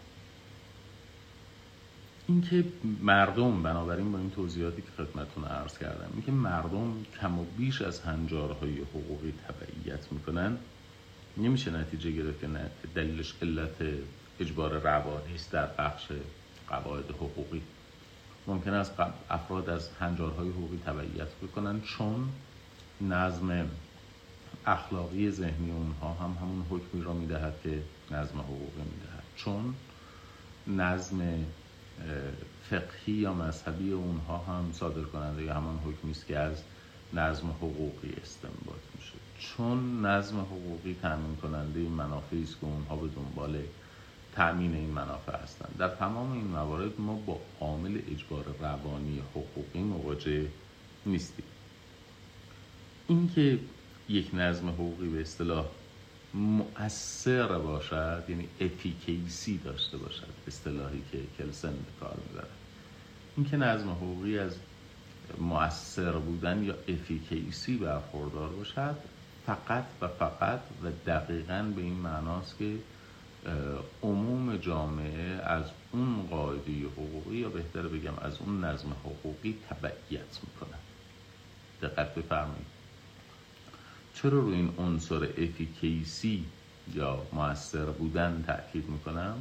اینکه 2.29 2.65
مردم 3.03 3.63
بنابراین 3.63 4.13
با 4.13 4.19
این 4.19 4.31
توضیحاتی 4.31 4.83
که 4.83 4.89
خدمتتون 4.97 5.45
عرض 5.45 5.79
کردم 5.79 6.09
اینکه 6.13 6.33
مردم 6.33 6.93
کم 7.21 7.39
و 7.39 7.45
بیش 7.59 7.83
از 7.83 8.01
هنجارهای 8.01 8.79
حقوقی 8.81 9.35
تبعیت 9.49 10.13
می‌کنن 10.13 10.57
نمیشه 11.37 11.71
نتیجه 11.71 12.11
گرفت 12.11 12.41
که 12.41 12.49
دلیلش 12.95 13.35
علت 13.43 13.77
اجبار 14.41 14.79
روانی 14.79 15.35
است 15.35 15.53
در 15.53 15.67
بخش 15.67 16.07
قواعد 16.69 17.11
حقوقی. 17.11 17.63
ممکن 18.47 18.75
است 18.75 18.95
افراد 19.31 19.71
از 19.71 19.91
هنجارهای 20.01 20.49
حقوقی 20.49 20.81
تبعیت 20.87 21.29
بکنن 21.43 21.81
چون 21.81 22.29
نظم 23.01 23.69
اخلاقی 24.67 25.31
ذهنی 25.31 25.71
اونها 25.71 26.13
هم 26.15 26.37
همون 26.41 26.67
حکمی 26.71 27.03
را 27.03 27.13
می‌دهد 27.13 27.55
که 27.63 27.83
نظم 28.11 28.39
حقوقی 28.39 28.83
می‌دهد. 28.93 29.23
چون 29.37 29.75
نظم 30.67 31.45
فقهی 32.71 33.13
یا 33.13 33.35
مذهبی 33.35 33.93
اونها 33.93 34.39
هم 34.39 34.73
صادر 34.73 35.03
کننده 35.03 35.55
همان 35.55 35.77
حکمی 35.77 36.11
است 36.11 36.27
که 36.27 36.39
از 36.39 36.63
نظم 37.13 37.51
حقوقی 37.51 38.13
استنباط 38.23 38.81
میشه 38.97 39.13
چون 39.39 40.07
نظم 40.07 40.41
حقوقی 40.41 40.97
تامین 41.03 41.37
کننده 41.37 41.81
منافعی 41.81 42.43
است 42.43 42.61
که 42.61 42.67
اونها 42.67 42.97
به 42.97 43.09
دنبال 43.09 43.59
تأمین 44.35 44.75
این 44.75 44.91
منافع 44.91 45.37
هستند. 45.43 45.75
در 45.79 45.89
تمام 45.89 46.33
این 46.33 46.47
موارد 46.47 47.01
ما 47.01 47.15
با 47.27 47.41
عامل 47.61 47.99
اجبار 48.13 48.45
روانی 48.61 49.23
حقوقی 49.35 49.79
مواجه 49.79 50.47
نیستیم. 51.07 51.45
اینکه 53.09 53.59
یک 54.09 54.31
نظم 54.35 54.69
حقوقی 54.69 55.09
به 55.09 55.21
اصطلاح 55.21 55.67
مؤثر 56.35 57.59
باشد 57.59 58.25
یعنی 58.29 58.49
افیکیسی 58.61 59.59
داشته 59.59 59.97
باشد 59.97 60.29
اصطلاحی 60.47 61.03
که 61.13 61.19
کلسن 61.39 61.73
به 61.73 62.01
کار 62.01 62.17
می‌برد 62.29 62.51
اینکه 63.37 63.57
نظم 63.57 63.91
حقوقی 63.91 64.39
از 64.39 64.57
مؤثر 65.39 66.13
بودن 66.13 66.65
یا 66.65 66.75
افیکیسی 66.89 67.77
برخوردار 67.77 68.49
باشد 68.49 68.97
فقط 69.47 69.85
و 70.01 70.09
فقط 70.09 70.61
و 70.85 70.91
دقیقا 71.07 71.73
به 71.77 71.83
این 71.83 71.95
معناست 71.95 72.59
که 72.59 72.79
عموم 74.03 74.57
جامعه 74.57 75.43
از 75.43 75.65
اون 75.93 76.27
قاعده 76.31 76.73
حقوقی 76.97 77.37
یا 77.37 77.49
بهتر 77.49 77.83
بگم 77.83 78.15
از 78.19 78.39
اون 78.39 78.65
نظم 78.65 78.93
حقوقی 78.93 79.59
تبعیت 79.69 80.41
می‌کنن 80.43 80.79
دقت 81.83 82.15
بفرمایید. 82.15 82.74
چرا 84.15 84.41
روی 84.41 84.55
این 84.55 84.75
عنصر 84.79 85.25
افیکیسی 85.25 86.45
یا 86.95 87.23
موثر 87.33 87.85
بودن 87.85 88.45
تاکید 88.47 88.89
می‌کنم؟ 88.89 89.37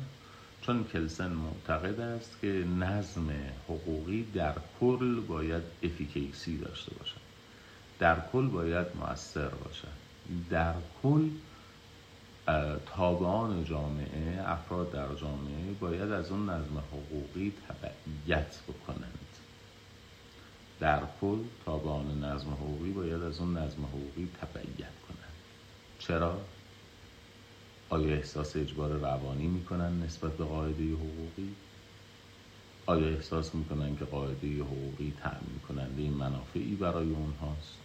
چون 0.61 0.83
کلسن 0.83 1.31
معتقد 1.31 1.99
است 1.99 2.41
که 2.41 2.47
نظم 2.79 3.29
حقوقی 3.67 4.23
در 4.33 4.53
کل 4.79 5.19
باید 5.19 5.63
افیکیسی 5.83 6.57
داشته 6.57 6.95
باشد. 6.99 7.21
در 7.99 8.17
کل 8.31 8.47
باید 8.47 8.87
موثر 8.95 9.47
باشد. 9.47 9.87
در 10.49 10.73
کل 11.03 11.29
تابعان 12.95 13.65
جامعه 13.65 14.49
افراد 14.49 14.91
در 14.91 15.15
جامعه 15.15 15.71
باید 15.79 16.11
از 16.11 16.31
اون 16.31 16.49
نظم 16.49 16.83
حقوقی 16.91 17.53
تبعیت 17.67 18.59
بکنند. 18.67 19.12
در 20.79 21.01
کل 21.21 21.37
تابعان 21.65 22.23
نظم 22.23 22.49
حقوقی 22.49 22.91
باید 22.91 23.21
از 23.21 23.39
اون 23.39 23.57
نظم 23.57 23.85
حقوقی 23.85 24.29
تبعیت 24.41 24.93
کنند 25.07 25.33
چرا؟ 25.99 26.41
آیا 27.89 28.15
احساس 28.15 28.55
اجبار 28.55 28.91
روانی 28.91 29.47
می‌کنن 29.47 30.03
نسبت 30.03 30.31
به 30.31 30.43
قاعده 30.43 30.93
حقوقی؟ 30.93 31.55
آیا 32.85 33.07
احساس 33.07 33.55
می‌کنن 33.55 33.97
که 33.97 34.05
قاعده 34.05 34.55
حقوقی 34.55 35.13
تأمین 35.19 35.59
کننده 35.67 36.09
منافعی 36.09 36.75
برای 36.75 37.09
اونهاست؟ 37.09 37.77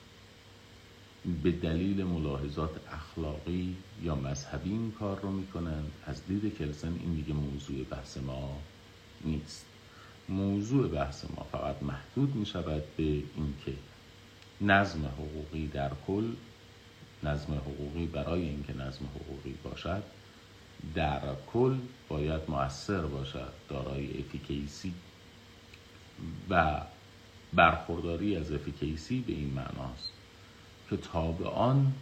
به 1.43 1.51
دلیل 1.51 2.05
ملاحظات 2.05 2.71
اخلاقی 2.93 3.77
یا 4.03 4.15
مذهبی 4.15 4.71
این 4.71 4.93
کار 4.93 5.21
رو 5.21 5.31
می‌کنند 5.31 5.93
از 6.07 6.27
دید 6.27 6.59
کلسن 6.59 6.93
این 7.01 7.15
دیگه 7.15 7.33
موضوع 7.33 7.85
بحث 7.85 8.17
ما 8.17 8.59
نیست 9.25 9.67
موضوع 10.29 10.89
بحث 10.89 11.25
ما 11.37 11.47
فقط 11.53 11.83
محدود 11.83 12.35
می 12.35 12.47
شود 12.47 12.83
به 12.97 13.03
اینکه 13.03 13.75
نظم 14.61 15.05
حقوقی 15.07 15.67
در 15.67 15.91
کل 16.07 16.33
نظم 17.23 17.55
حقوقی 17.55 18.07
برای 18.07 18.43
اینکه 18.43 18.73
نظم 18.73 19.05
حقوقی 19.07 19.55
باشد 19.65 20.03
در 20.95 21.21
کل 21.53 21.79
باید 22.09 22.41
مؤثر 22.49 23.01
باشد 23.01 23.53
دارای 23.69 24.21
افیکیسی 24.21 24.95
و 26.51 26.81
برخورداری 27.53 28.37
از 28.37 28.53
افیکیسی 28.53 29.21
به 29.21 29.33
این 29.33 29.51
معناست 29.55 30.13
که 30.91 30.97
تابعان 30.97 31.93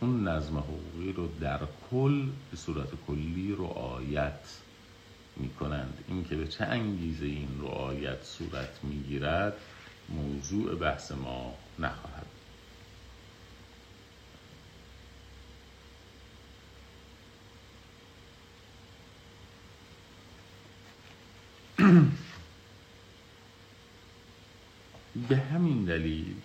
اون 0.00 0.28
نظم 0.28 0.58
حقوقی 0.58 1.12
رو 1.12 1.28
در 1.40 1.60
کل 1.90 2.26
به 2.50 2.56
صورت 2.56 2.88
کلی 3.06 3.52
رعایت 3.58 4.58
می 5.36 5.54
کنند 5.54 6.04
این 6.08 6.24
که 6.24 6.36
به 6.36 6.48
چه 6.48 6.64
انگیزه 6.64 7.26
این 7.26 7.60
رعایت 7.60 8.22
صورت 8.22 8.80
می 8.82 9.02
گیرد 9.02 9.56
موضوع 10.08 10.74
بحث 10.74 11.12
ما 11.12 11.54
نخواهد 11.78 12.26
به 25.28 25.36
همین 25.36 25.84
دلیل 25.84 26.36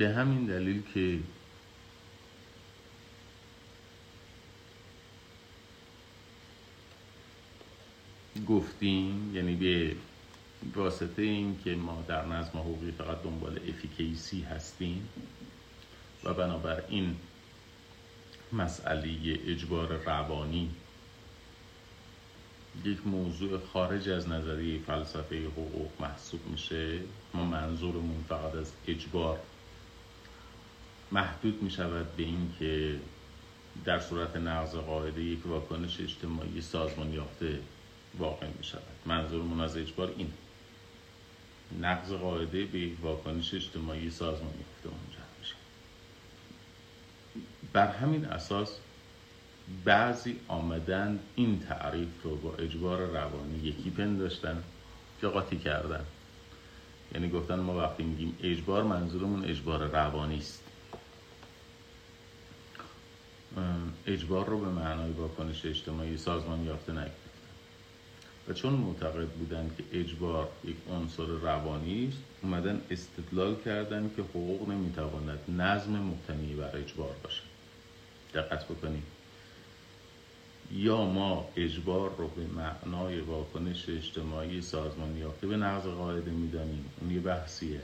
به 0.00 0.08
همین 0.08 0.46
دلیل 0.46 0.82
که 0.94 1.18
گفتیم 8.48 9.36
یعنی 9.36 9.56
به 9.56 9.96
واسطه 10.74 11.22
این 11.22 11.58
که 11.64 11.74
ما 11.74 12.04
در 12.08 12.26
نظم 12.26 12.58
حقوقی 12.58 12.90
فقط 12.90 13.22
دنبال 13.22 13.60
افیکیسی 13.68 14.42
هستیم 14.42 15.08
و 16.24 16.34
بنابراین 16.34 17.16
مسئله 18.52 19.38
اجبار 19.46 19.96
روانی 19.96 20.70
یک 22.84 23.06
موضوع 23.06 23.60
خارج 23.72 24.08
از 24.08 24.28
نظریه 24.28 24.78
فلسفه 24.78 25.46
حقوق 25.46 25.90
محسوب 26.00 26.40
میشه. 26.46 26.98
ما 27.34 27.44
منظورمون 27.44 28.24
فقط 28.28 28.54
از 28.54 28.72
اجبار 28.88 29.38
محدود 31.12 31.62
می 31.62 31.70
شود 31.70 32.16
به 32.16 32.22
این 32.22 32.52
که 32.58 33.00
در 33.84 34.00
صورت 34.00 34.36
نقض 34.36 34.74
قاعده 34.74 35.22
یک 35.22 35.46
واکنش 35.46 36.00
اجتماعی 36.00 36.60
سازمان 36.60 37.12
یافته 37.12 37.60
واقع 38.18 38.46
می 38.46 38.64
شود 38.64 38.82
منظورمون 39.06 39.60
از 39.60 39.76
اجبار 39.76 40.14
این 40.16 40.32
نقض 41.80 42.12
قاعده 42.12 42.64
به 42.64 42.78
یک 42.78 43.04
واکنش 43.04 43.54
اجتماعی 43.54 44.10
سازمان 44.10 44.52
یافته 44.52 44.88
منجر 44.88 45.26
میشه. 45.40 45.54
بر 47.72 47.86
همین 47.86 48.24
اساس 48.24 48.78
بعضی 49.84 50.36
آمدن 50.48 51.18
این 51.36 51.60
تعریف 51.60 52.22
رو 52.22 52.36
با 52.36 52.54
اجبار 52.54 52.98
روانی 52.98 53.58
یکی 53.58 53.90
پنداشتن 53.90 54.62
که 55.20 55.26
قاطی 55.26 55.58
کردن. 55.58 56.04
یعنی 57.14 57.30
گفتن 57.30 57.60
ما 57.60 57.78
وقتی 57.78 58.02
میگیم 58.02 58.36
اجبار 58.42 58.82
منظورمون 58.82 59.44
اجبار 59.44 59.86
روانی 59.86 60.38
است. 60.38 60.69
اجبار 64.06 64.46
رو 64.46 64.60
به 64.60 64.68
معنای 64.68 65.10
واکنش 65.10 65.66
اجتماعی 65.66 66.16
سازمان 66.16 66.64
یافته 66.64 66.92
نگرفتن 66.92 67.30
و 68.48 68.52
چون 68.52 68.72
معتقد 68.72 69.28
بودند 69.28 69.76
که 69.76 70.00
اجبار 70.00 70.48
یک 70.64 70.76
عنصر 70.90 71.26
روانی 71.26 72.08
است 72.08 72.18
اومدن 72.42 72.80
استدلال 72.90 73.56
کردن 73.64 74.10
که 74.16 74.22
حقوق 74.22 74.68
نمی‌تواند 74.68 75.38
نظم 75.48 75.92
مبتنی 75.92 76.54
بر 76.54 76.76
اجبار 76.76 77.14
باشه 77.22 77.42
دقت 78.34 78.64
بکنید. 78.64 79.02
یا 80.72 81.04
ما 81.04 81.48
اجبار 81.56 82.16
رو 82.18 82.28
به 82.28 82.46
معنای 82.46 83.20
واکنش 83.20 83.88
اجتماعی 83.88 84.62
سازمان 84.62 85.16
یافته 85.16 85.46
به 85.46 85.56
نقض 85.56 85.86
قاعده 85.86 86.30
می‌دانیم. 86.30 86.84
اون 87.00 87.10
یه 87.10 87.20
بحثیه. 87.20 87.80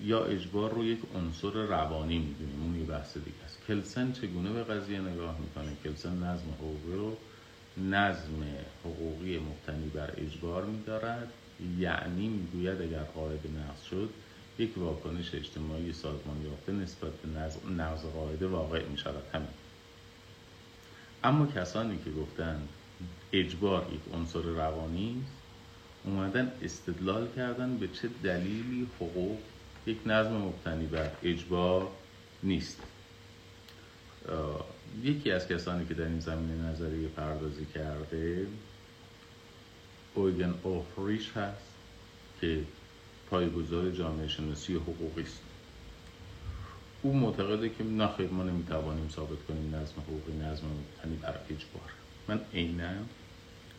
یا 0.00 0.24
اجبار 0.24 0.74
رو 0.74 0.84
یک 0.84 0.98
عنصر 1.14 1.50
روانی 1.50 2.18
می‌دونیم. 2.18 2.62
اون 2.62 2.80
یه 2.80 2.84
بحث 2.84 3.16
دیگه. 3.16 3.39
کلسن 3.70 4.12
چگونه 4.12 4.52
به 4.52 4.64
قضیه 4.64 5.00
نگاه 5.00 5.40
می‌کنه؟ 5.40 5.76
کلسن 5.84 6.16
نظم 6.16 6.44
حقوقی 6.58 6.92
رو 6.92 7.16
نظم 7.76 8.42
حقوقی 8.84 9.38
مبتنی 9.38 9.88
بر 9.88 10.10
اجبار 10.16 10.64
میدارد. 10.64 11.32
یعنی 11.78 12.28
می‌گوید 12.28 12.82
اگر 12.82 13.02
قاعده 13.02 13.48
نقض 13.48 13.82
شد 13.90 14.10
یک 14.58 14.78
واکنش 14.78 15.34
اجتماعی 15.34 15.92
سازمان 15.92 16.42
یافته 16.44 16.72
نسبت 16.72 17.12
به 17.12 17.28
نقض 17.72 18.04
قاعده 18.04 18.46
واقع 18.46 18.84
می 18.84 18.98
شود 18.98 19.22
همین. 19.34 19.48
اما 21.24 21.46
کسانی 21.46 21.98
که 22.04 22.10
گفتند 22.10 22.68
اجبار 23.32 23.86
یک 23.92 24.14
عنصر 24.14 24.40
روانی 24.42 25.22
است 25.24 25.32
اومدن 26.04 26.52
استدلال 26.62 27.28
کردن 27.36 27.76
به 27.76 27.88
چه 27.88 28.08
دلیلی 28.22 28.86
حقوق 28.96 29.38
یک 29.86 29.98
نظم 30.06 30.32
مبتنی 30.32 30.86
بر 30.86 31.10
اجبار 31.22 31.88
نیست. 32.42 32.82
یکی 35.02 35.30
از 35.30 35.48
کسانی 35.48 35.86
که 35.86 35.94
در 35.94 36.04
این 36.04 36.20
زمینه 36.20 36.70
نظریه 36.70 37.08
پردازی 37.08 37.66
کرده 37.74 38.46
اویگن 40.14 40.54
اوفریش 40.62 41.32
هست 41.32 41.74
که 42.40 42.64
پایگزار 43.30 43.90
جامعه 43.90 44.28
شناسی 44.28 44.74
حقوقی 44.74 45.22
است. 45.22 45.40
او 47.02 47.16
معتقده 47.16 47.68
که 47.68 47.84
نخیر 47.84 48.28
ما 48.28 48.42
نمی‌توانیم 48.42 49.08
ثابت 49.08 49.46
کنیم 49.48 49.74
نظم 49.74 49.94
حقوقی 50.00 50.32
نظم 50.32 50.66
مبتنی 50.66 51.16
بر 51.16 51.34
اجبار 51.50 51.90
من 52.28 52.40
عینا 52.54 52.90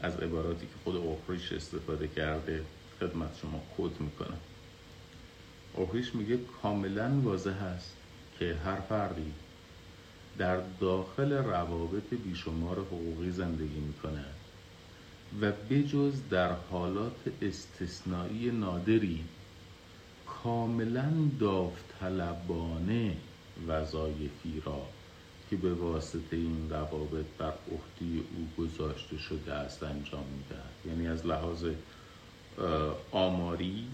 از 0.02 0.16
عباراتی 0.16 0.66
که 0.66 0.74
خود 0.84 0.96
اوفریش 0.96 1.52
استفاده 1.52 2.08
کرده 2.08 2.64
خدمت 3.00 3.38
شما 3.42 3.64
کد 3.78 4.00
می‌کنم. 4.00 4.38
اوهیش 5.74 6.16
میگه 6.16 6.40
کاملا 6.62 7.22
واضح 7.24 7.52
هست 7.52 7.96
که 8.40 8.56
هر 8.66 8.80
فردی 8.80 9.34
در 10.38 10.60
داخل 10.80 11.34
روابط 11.34 12.14
بیشمار 12.24 12.80
حقوقی 12.80 13.32
زندگی 13.32 13.80
می‌کنه 13.80 14.26
و 15.42 15.52
بجز 15.70 16.14
در 16.30 16.52
حالات 16.52 17.32
استثنایی 17.42 18.52
نادری 18.52 19.24
کاملا 20.44 21.12
داوطلبانه 21.40 23.18
وظایفی 23.68 24.62
را 24.66 24.82
که 25.50 25.56
به 25.56 25.74
واسطه 25.74 26.36
این 26.38 26.70
روابط 26.70 27.26
بر 27.38 27.54
عهده 27.72 28.24
او 28.36 28.66
گذاشته 28.66 29.18
شده 29.18 29.54
است 29.54 29.84
انجام 29.84 30.24
می‌دهد. 30.38 30.72
یعنی 30.86 31.08
از 31.08 31.26
لحاظ 31.26 31.66
آماری 33.12 33.88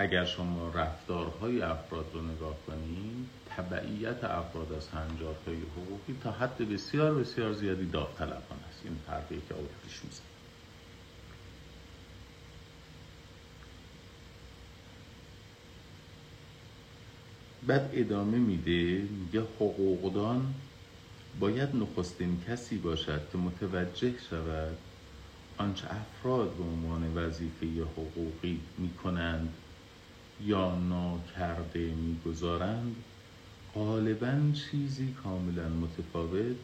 اگر 0.00 0.24
شما 0.24 0.68
رفتارهای 0.68 1.62
افراد 1.62 2.06
رو 2.14 2.22
نگاه 2.22 2.56
کنید 2.66 3.26
تبعیت 3.56 4.24
افراد 4.24 4.72
از 4.72 4.88
هنجارهای 4.88 5.56
حقوقی 5.56 6.18
تا 6.22 6.30
حد 6.30 6.58
بسیار 6.58 7.14
بسیار 7.14 7.52
زیادی 7.52 7.86
داوطلبانه 7.86 8.64
است. 8.70 8.80
این 8.84 8.98
حرفی 9.08 9.34
که 9.48 9.54
پیش 9.84 10.04
میزن 10.04 10.22
بعد 17.66 17.90
ادامه 17.92 18.38
میده 18.38 19.02
میگه 19.02 19.40
حقوقدان 19.40 20.54
باید 21.40 21.76
نخستین 21.76 22.42
کسی 22.48 22.78
باشد 22.78 23.20
که 23.32 23.38
متوجه 23.38 24.14
شود 24.30 24.76
آنچه 25.58 25.86
افراد 25.90 26.52
به 26.52 26.62
عنوان 26.62 27.14
وظیفه 27.16 27.66
حقوقی 27.66 28.60
می‌کنند 28.78 29.54
یا 30.46 30.78
ناکرده 30.78 31.94
می‌گذارند 31.94 32.96
غالبا 33.74 34.52
چیزی 34.54 35.14
کاملا 35.24 35.68
متفاوت 35.68 36.56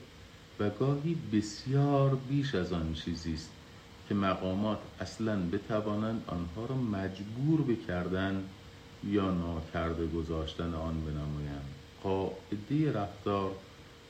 و 0.60 0.70
گاهی 0.70 1.16
بسیار 1.32 2.18
بیش 2.28 2.54
از 2.54 2.72
آن 2.72 2.94
چیزی 2.94 3.34
است 3.34 3.50
که 4.08 4.14
مقامات 4.14 4.78
اصلا 5.00 5.50
بتوانند 5.50 6.24
آنها 6.26 6.66
را 6.66 6.76
مجبور 6.76 7.62
بکردن 7.62 8.44
یا 9.04 9.30
ناکرده 9.30 10.06
گذاشتن 10.06 10.74
آن 10.74 11.00
بنمایند. 11.00 11.74
قاعده 12.02 12.92
رفتار 12.92 13.50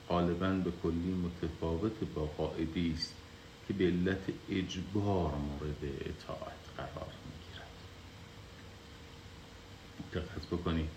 غالبا 0.09 0.49
به 0.49 0.73
کلی 0.83 1.15
متفاوت 1.25 1.93
با 2.15 2.27
قاعده 2.39 2.93
است 2.95 3.15
که 3.69 3.75
به 3.75 3.85
علت 3.85 4.23
اجبار 4.51 5.33
مورد 5.35 5.83
اطاعت 5.83 6.65
قرار 6.77 7.24
دقت 10.15 10.47
بکنید 10.47 10.89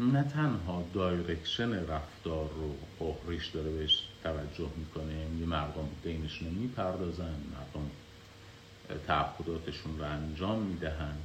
نه 0.00 0.22
تنها 0.22 0.84
دایرکشن 0.94 1.86
رفتار 1.86 2.50
رو 2.50 2.76
احریش 3.06 3.46
داره 3.46 3.70
بهش 3.70 4.02
توجه 4.22 4.70
می‌کنه 4.76 5.26
یه 5.40 5.46
مردم 5.46 5.88
دینشون 6.02 6.48
رو 6.48 6.54
می‌پردازن 6.54 7.34
مردم 7.52 7.90
تعهداتشون 9.06 9.98
رو 9.98 10.04
انجام 10.04 10.62
می‌دهن. 10.62 11.16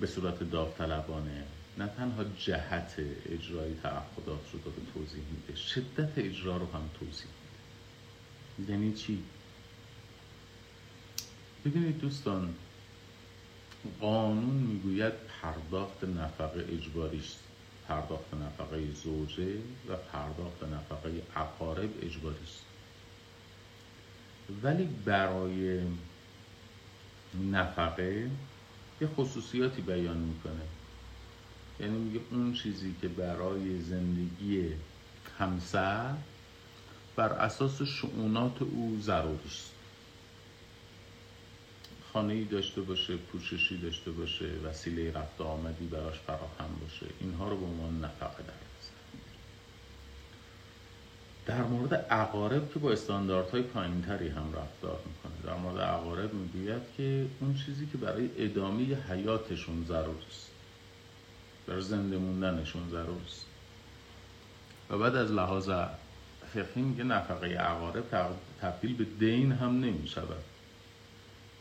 به 0.00 0.06
صورت 0.06 0.50
داوطلبانه 0.50 1.44
نه 1.78 1.86
تنها 1.86 2.24
جهت 2.24 2.94
اجرای 3.26 3.74
تعهدات 3.82 4.52
رو 4.52 4.58
داره 4.58 4.76
توضیح 4.94 5.22
میده 5.32 5.56
شدت 5.60 6.18
اجرا 6.18 6.56
رو 6.56 6.66
هم 6.72 6.90
توضیح 7.00 7.26
میده. 8.58 8.72
یعنی 8.72 8.94
چی؟ 8.94 9.22
ببینید 11.64 11.98
دوستان 11.98 12.54
قانون 14.00 14.56
می‌گوید 14.56 15.12
پرداخت 15.42 16.04
نفقه 16.04 16.66
اجباری 16.72 17.18
است. 17.18 17.38
پرداخت 17.88 18.34
نفقه 18.34 18.92
زوجه 18.92 19.56
و 19.88 19.96
پرداخت 20.12 20.62
نفقه 20.62 21.22
اقارب 21.36 21.90
اجباری 22.02 22.44
است. 22.44 22.64
ولی 24.62 24.84
برای 24.84 25.82
نفقه 27.52 28.30
یه 29.00 29.06
خصوصیاتی 29.06 29.82
بیان 29.82 30.16
می‌کنه. 30.16 30.62
یعنی 31.80 31.98
میگه 31.98 32.20
اون 32.30 32.52
چیزی 32.52 32.94
که 33.00 33.08
برای 33.08 33.80
زندگی 33.80 34.68
همسر 35.38 36.14
بر 37.16 37.32
اساس 37.32 37.82
شعونات 37.82 38.62
او 38.62 38.98
ضروری 39.00 39.46
است. 39.46 39.73
خانه 42.14 42.32
ای 42.32 42.44
داشته 42.44 42.80
باشه 42.80 43.16
پوششی 43.16 43.78
داشته 43.78 44.10
باشه 44.10 44.44
وسیله 44.64 45.12
رفت 45.12 45.40
آمدی 45.40 45.86
براش 45.86 46.18
فراهم 46.18 46.70
باشه 46.80 47.06
اینها 47.20 47.48
رو 47.48 47.56
به 47.56 47.66
عنوان 47.66 48.04
نفقه 48.04 48.42
در 48.42 48.64
در 51.46 51.62
مورد 51.62 51.94
عقارب 51.94 52.72
که 52.72 52.78
با 52.78 52.92
استانداردهای 52.92 53.62
پایینتری 53.62 54.28
هم 54.28 54.52
رفتار 54.52 54.98
می‌کنه. 55.06 55.52
در 55.52 55.60
مورد 55.60 55.78
عقارب 55.78 56.34
می‌گوید 56.34 56.82
که 56.96 57.26
اون 57.40 57.54
چیزی 57.66 57.86
که 57.86 57.98
برای 57.98 58.30
ادامه 58.36 58.84
حیاتشون 58.84 59.84
ضرور 59.88 60.22
است. 60.30 60.50
برای 61.66 61.82
زنده 61.82 62.18
موندنشون 62.18 62.90
ضرور 62.90 63.20
است. 63.26 63.46
و 64.90 64.98
بعد 64.98 65.16
از 65.16 65.32
لحاظ 65.32 65.70
فقهی 66.54 66.82
میگه 66.82 67.04
نفقه 67.04 67.46
عقارب 67.46 68.34
تبدیل 68.60 68.96
به 68.96 69.04
دین 69.04 69.52
هم 69.52 69.80
نمی 69.80 70.08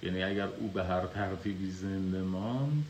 یعنی 0.03 0.23
اگر 0.23 0.47
او 0.47 0.67
به 0.67 0.83
هر 0.83 1.05
ترتیبی 1.07 1.71
زنده 1.71 2.21
ماند 2.21 2.85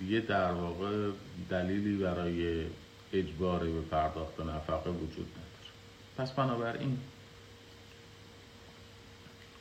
دیگه 0.00 0.20
در 0.20 0.52
واقع 0.52 1.10
دلیلی 1.50 1.96
برای 1.96 2.66
اجبار 3.12 3.64
به 3.64 3.80
پرداخت 3.80 4.40
نفقه 4.40 4.90
وجود 4.90 5.26
نداره. 5.26 5.72
پس 6.16 6.32
بنابراین 6.32 6.98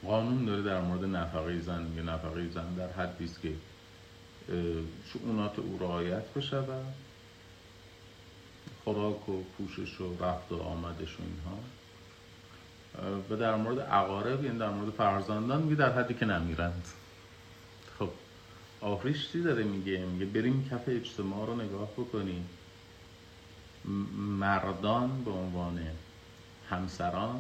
قانون 0.04 0.46
داره 0.46 0.62
در 0.62 0.82
مورد 0.82 1.06
نفقه 1.06 1.60
زن 1.60 1.84
میگه 1.84 2.02
نفقه 2.02 2.50
زن 2.50 2.74
در 2.74 2.92
حدی 2.92 3.26
است 3.26 3.42
که 3.42 3.54
شعونات 5.14 5.60
او 5.60 5.78
رعایت 5.80 6.24
و 6.38 6.74
خوراک 8.84 9.30
و 9.30 9.44
پوشش 9.58 10.02
و 10.02 10.24
رفت 10.24 10.52
و 10.52 10.62
آمدش 10.62 11.20
و 11.20 11.24
اینها. 11.24 11.60
و 13.30 13.36
در 13.36 13.56
مورد 13.56 13.80
عقارب 13.80 14.44
یعنی 14.44 14.58
در 14.60 14.70
مورد 14.70 14.90
فرزندان 14.90 15.62
میگه 15.62 15.76
در 15.76 15.92
حدی 15.92 16.14
که 16.14 16.26
نمیرند. 16.26 16.88
خب 18.00 18.10
آفریش 18.82 19.32
چی 19.32 19.42
داره 19.42 19.64
میگه؟ 19.64 20.06
میگه 20.06 20.26
بریم 20.26 20.70
کف 20.72 20.84
اجتماع 20.88 21.48
رو 21.48 21.56
نگاه 21.56 21.92
بکنیم. 21.92 22.50
مردان 24.18 25.24
به 25.24 25.32
عنوان 25.32 25.80
همسران 26.70 27.40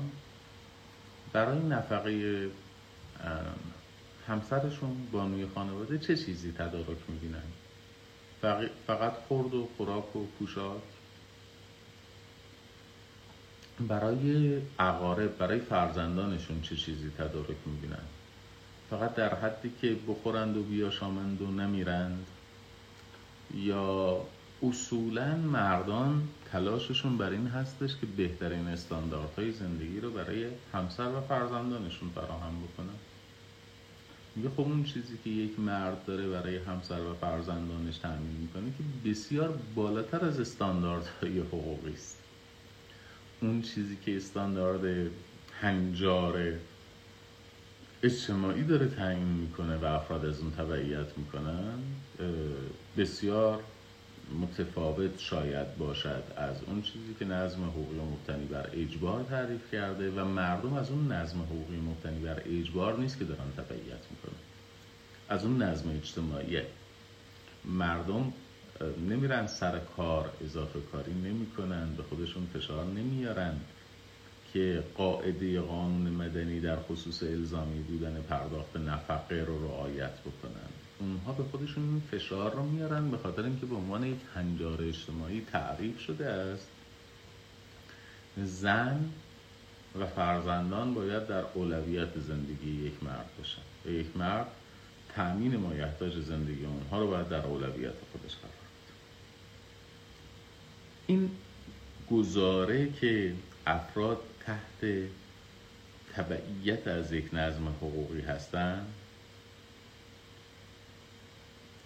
برای 1.33 1.59
نفقه 1.59 2.49
همسرشون 4.27 5.07
بانوی 5.11 5.47
خانواده 5.55 5.99
چه 5.99 6.15
چیزی 6.15 6.51
تدارک 6.51 6.97
می‌بینن؟ 7.07 7.43
فقط 8.87 9.13
خورد 9.13 9.53
و 9.53 9.67
خوراک 9.77 10.15
و 10.15 10.25
پوشاک؟ 10.39 10.81
برای 13.87 14.61
عقارب 14.79 15.37
برای 15.37 15.59
فرزندانشون 15.59 16.61
چه 16.61 16.75
چیزی 16.75 17.09
تدارک 17.17 17.57
می‌بینن؟ 17.65 18.03
فقط 18.89 19.15
در 19.15 19.35
حدی 19.35 19.71
که 19.81 19.95
بخورند 20.07 20.57
و 20.57 20.63
بیاشامند 20.63 21.41
و 21.41 21.47
نمیرند؟ 21.47 22.25
یا 23.55 24.17
اصولا 24.63 25.35
مردان 25.35 26.27
تلاششون 26.51 27.17
بر 27.17 27.29
این 27.29 27.47
هستش 27.47 27.95
که 28.01 28.05
بهترین 28.17 28.67
استانداردهای 28.67 29.51
زندگی 29.51 29.99
رو 29.99 30.11
برای 30.11 30.45
همسر 30.73 31.07
و 31.07 31.21
فرزندانشون 31.21 32.09
فراهم 32.09 32.53
بکنن؟ 32.63 32.99
میگه 34.35 34.49
خب 34.49 34.61
اون 34.61 34.83
چیزی 34.83 35.17
که 35.23 35.29
یک 35.29 35.59
مرد 35.59 36.05
داره 36.05 36.29
برای 36.29 36.57
همسر 36.57 36.99
و 36.99 37.13
فرزندانش 37.13 37.97
تأمین 37.97 38.37
می‌کنه 38.41 38.73
که 38.77 39.09
بسیار 39.09 39.59
بالاتر 39.75 40.25
از 40.25 40.39
استانداردهای 40.39 41.39
حقوقی 41.39 41.93
است. 41.93 42.20
اون 43.41 43.61
چیزی 43.61 43.97
که 44.05 44.17
استاندارد 44.17 45.11
هنجار 45.61 46.53
اجتماعی 48.03 48.63
داره 48.63 48.87
تعیین 48.87 49.27
می‌کنه 49.27 49.77
و 49.77 49.85
افراد 49.85 50.25
از 50.25 50.39
اون 50.39 50.51
تبعیت 50.51 51.17
می‌کنن 51.17 51.79
بسیار 52.97 53.63
متفاوت 54.41 55.19
شاید 55.19 55.77
باشد 55.77 56.23
از 56.37 56.55
اون 56.67 56.81
چیزی 56.81 57.15
که 57.19 57.25
نظم 57.25 57.63
حقوقی 57.63 57.99
مبتنی 57.99 58.45
بر 58.45 58.69
اجبار 58.73 59.23
تعریف 59.23 59.71
کرده 59.71 60.11
و 60.11 60.25
مردم 60.25 60.73
از 60.73 60.89
اون 60.89 61.11
نظم 61.11 61.41
حقوقی 61.41 61.77
مبتنی 61.77 62.19
بر 62.19 62.41
اجبار 62.45 62.97
نیست 62.97 63.19
که 63.19 63.25
دارن 63.25 63.51
تبعیت 63.57 64.05
می‌کنن. 64.11 64.39
از 65.29 65.45
اون 65.45 65.61
نظم 65.61 65.89
اجتماعی 65.89 66.57
مردم 67.65 68.33
نمیرن 69.09 69.47
سر 69.47 69.79
کار 69.79 70.29
اضافه 70.45 70.79
کاری 70.91 71.13
نمی‌کنن 71.13 71.95
به 71.97 72.03
خودشون 72.03 72.47
فشار 72.53 72.85
نمیارن 72.85 73.59
که 74.53 74.83
قاعده 74.97 75.61
قانون 75.61 76.11
مدنی 76.11 76.59
در 76.59 76.75
خصوص 76.75 77.23
الزامی 77.23 77.79
بودن 77.79 78.21
پرداخت 78.29 78.77
نفقه 78.77 79.43
رو 79.47 79.67
رعایت 79.67 80.19
بکنن. 80.19 80.69
اونها 80.99 81.33
به 81.33 81.43
خودشون 81.43 81.83
این 81.83 82.01
فشار 82.11 82.55
رو 82.55 82.63
میارن 82.63 83.11
به 83.11 83.17
خاطر 83.17 83.43
اینکه 83.43 83.65
به 83.65 83.75
عنوان 83.75 84.03
یک 84.03 84.19
هنجار 84.35 84.81
اجتماعی 84.81 85.45
تعریف 85.51 85.99
شده 85.99 86.25
است. 86.25 86.67
زن 88.37 89.09
و 89.99 90.05
فرزندان 90.05 90.93
باید 90.93 91.27
در 91.27 91.43
اولویت 91.53 92.19
زندگی 92.19 92.85
یک 92.85 93.03
مرد 93.03 93.29
باشن. 93.37 93.61
یک 93.99 94.17
مرد 94.17 94.47
تأمین 95.15 95.57
مایحتاج 95.57 96.19
زندگی 96.19 96.65
اونها 96.65 96.99
رو 96.99 97.07
باید 97.07 97.29
در 97.29 97.45
اولویت 97.45 97.93
خودش 98.11 98.35
قرار 98.35 98.50
این 101.11 101.31
گزاره 102.11 102.91
که 102.91 103.33
افراد 103.67 104.17
تحت 104.45 105.09
تبعیت 106.13 106.87
از 106.87 107.11
یک 107.11 107.29
نظم 107.33 107.67
حقوقی 107.67 108.21
هستند 108.21 108.87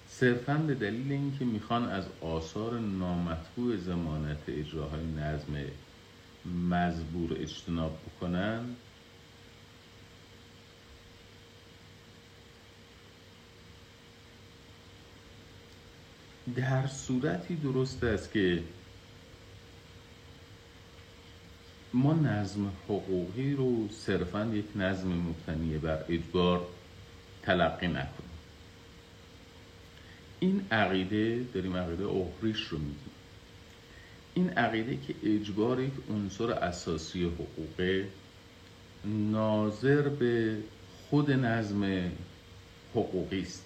صرفا 0.10 0.54
به 0.54 0.74
دلیل 0.76 1.12
اینکه 1.12 1.46
می‌خوان 1.46 1.90
از 1.90 2.06
آثار 2.22 2.80
نامطبوع 2.80 3.78
زمانت 3.78 4.38
اجراهای 4.48 5.06
نظم 5.06 5.66
مزبور 6.70 7.34
اجتناب 7.34 8.00
بکنن 8.06 8.76
در 16.56 16.88
صورتی 16.88 17.56
درست 17.56 18.04
است 18.04 18.32
که 18.32 18.64
ما 21.96 22.14
نظم 22.14 22.72
حقوقی 22.86 23.54
رو 23.54 23.90
صرفا 23.92 24.46
یک 24.54 24.66
نظم 24.76 25.08
مبتنی 25.08 25.78
بر 25.78 26.06
اجبار 26.10 26.68
تلقی 27.44 27.88
نکنیم. 27.88 28.36
این 30.40 30.66
عقیده 30.72 31.46
داریم 31.54 31.78
عقیده 31.78 32.06
احریش 32.06 32.60
رو 32.60 32.78
میگیم. 32.78 33.12
این 34.34 34.50
عقیده 34.50 34.98
که 35.08 35.16
اجبار 35.24 35.82
یک 35.82 35.94
عنصر 36.10 36.52
اساسی 36.52 37.26
حقوقه 37.26 38.08
ناظر 39.06 40.02
به 40.02 40.58
خود 41.10 41.32
نظم 41.32 42.12
حقوقی 42.92 43.42
است. 43.42 43.66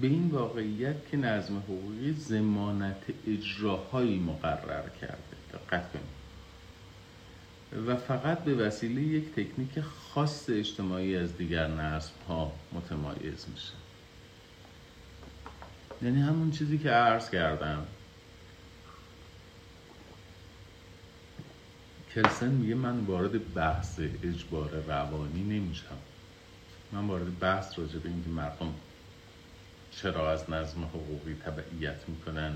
به 0.00 0.06
این 0.06 0.28
واقعیت 0.28 1.08
که 1.10 1.16
نظم 1.16 1.56
حقوقی 1.56 2.12
زمانت 2.12 3.02
اجراهایی 3.26 4.18
مقرر 4.18 4.88
کرده. 5.00 5.36
دقت 5.52 5.92
کنید. 5.92 6.17
و 7.72 7.96
فقط 7.96 8.38
به 8.38 8.54
وسیله 8.54 9.02
یک 9.02 9.32
تکنیک 9.32 9.80
خاص 9.80 10.50
اجتماعی 10.50 11.16
از 11.16 11.36
دیگر 11.36 11.66
نصب 11.66 12.12
ها 12.28 12.52
متمایز 12.72 13.46
میشه. 13.54 13.72
یعنی 16.02 16.20
همون 16.20 16.50
چیزی 16.50 16.78
که 16.78 16.90
عرض 16.90 17.30
کردم. 17.30 17.86
کلسن 22.14 22.48
میگه 22.48 22.74
من 22.74 23.00
وارد 23.00 23.54
بحث 23.54 24.00
اجبار 24.22 24.70
روانی 24.70 25.42
نمیشم. 25.42 25.98
من 26.92 27.06
وارد 27.06 27.38
بحث 27.38 27.78
راجع 27.78 27.98
به 27.98 28.08
اینکه 28.08 28.30
مردم 28.30 28.74
چرا 29.90 30.32
از 30.32 30.50
نظم 30.50 30.84
حقوقی 30.84 31.34
تبعیت 31.34 32.08
می‌کنن 32.08 32.52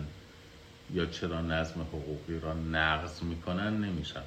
یا 0.95 1.07
چرا 1.07 1.43
نظم 1.43 1.81
حقوقی 1.81 2.41
را 2.41 2.55
نقض 2.55 3.23
می‌کنن 3.23 3.85
نمیشم. 3.85 4.23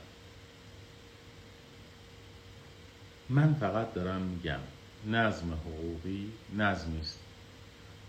من 3.30 3.54
فقط 3.54 3.94
دارم 3.94 4.22
میگم 4.22 4.60
نظم 5.08 5.54
حقوقی 5.54 6.32
نظمی 6.58 7.00
است 7.00 7.20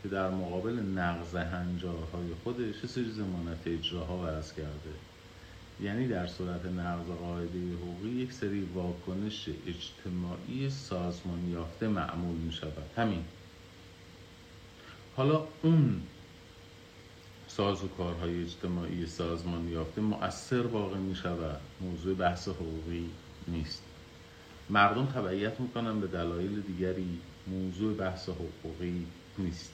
که 0.03 0.09
در 0.09 0.31
مقابل 0.31 0.73
نقض 0.73 1.35
هنجارهای 1.35 2.35
خودش 2.45 2.75
یه 2.83 2.89
سری 2.89 3.11
زمانت 3.11 3.67
اجراها 3.67 4.19
ورز 4.19 4.53
کرده. 4.53 4.95
یعنی 5.81 6.09
در 6.09 6.27
صورت 6.27 6.65
نقض 6.67 7.07
قاعده 7.07 7.75
حقوقی 7.75 8.09
یک 8.09 8.33
سری 8.33 8.61
واکنش 8.75 9.49
اجتماعی 9.67 10.71
سازمان 10.71 11.49
یافته 11.49 11.89
معمول 11.89 12.37
می 12.37 12.53
شود 12.53 12.91
همین. 12.97 13.25
حالا 15.17 15.47
اون 15.63 16.03
ساز 17.49 17.85
و 17.85 17.89
کارهای 17.89 18.43
اجتماعی 18.43 19.07
سازمان 19.07 19.69
یافته 19.69 20.01
مؤثر 20.01 20.67
واقع 20.67 20.97
می 20.97 21.15
شود 21.15 21.61
موضوع 21.81 22.15
بحث 22.15 22.49
حقوقی 22.49 23.11
نیست. 23.49 23.86
مردم 24.71 25.07
تبعیت 25.07 25.61
می‌کنن 25.61 26.01
به 26.01 26.07
دلایل 26.07 26.61
دیگری. 26.61 27.21
موضوع 27.47 27.97
بحث 27.97 28.29
حقوقی 28.29 29.07
نیست. 29.39 29.73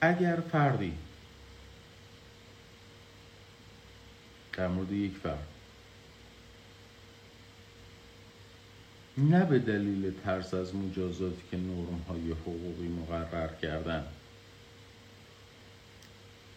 اگر 0.00 0.36
فردی 0.36 0.92
در 4.52 4.68
مورد 4.68 4.92
یک 4.92 5.16
فرد 5.16 5.46
نه 9.20 9.44
به 9.44 9.58
دلیل 9.58 10.12
ترس 10.24 10.54
از 10.54 10.74
مجازاتی 10.74 11.42
که 11.50 11.56
نرم 11.56 12.04
های 12.08 12.32
حقوقی 12.32 12.88
مقرر 12.88 13.54
کردن. 13.62 14.04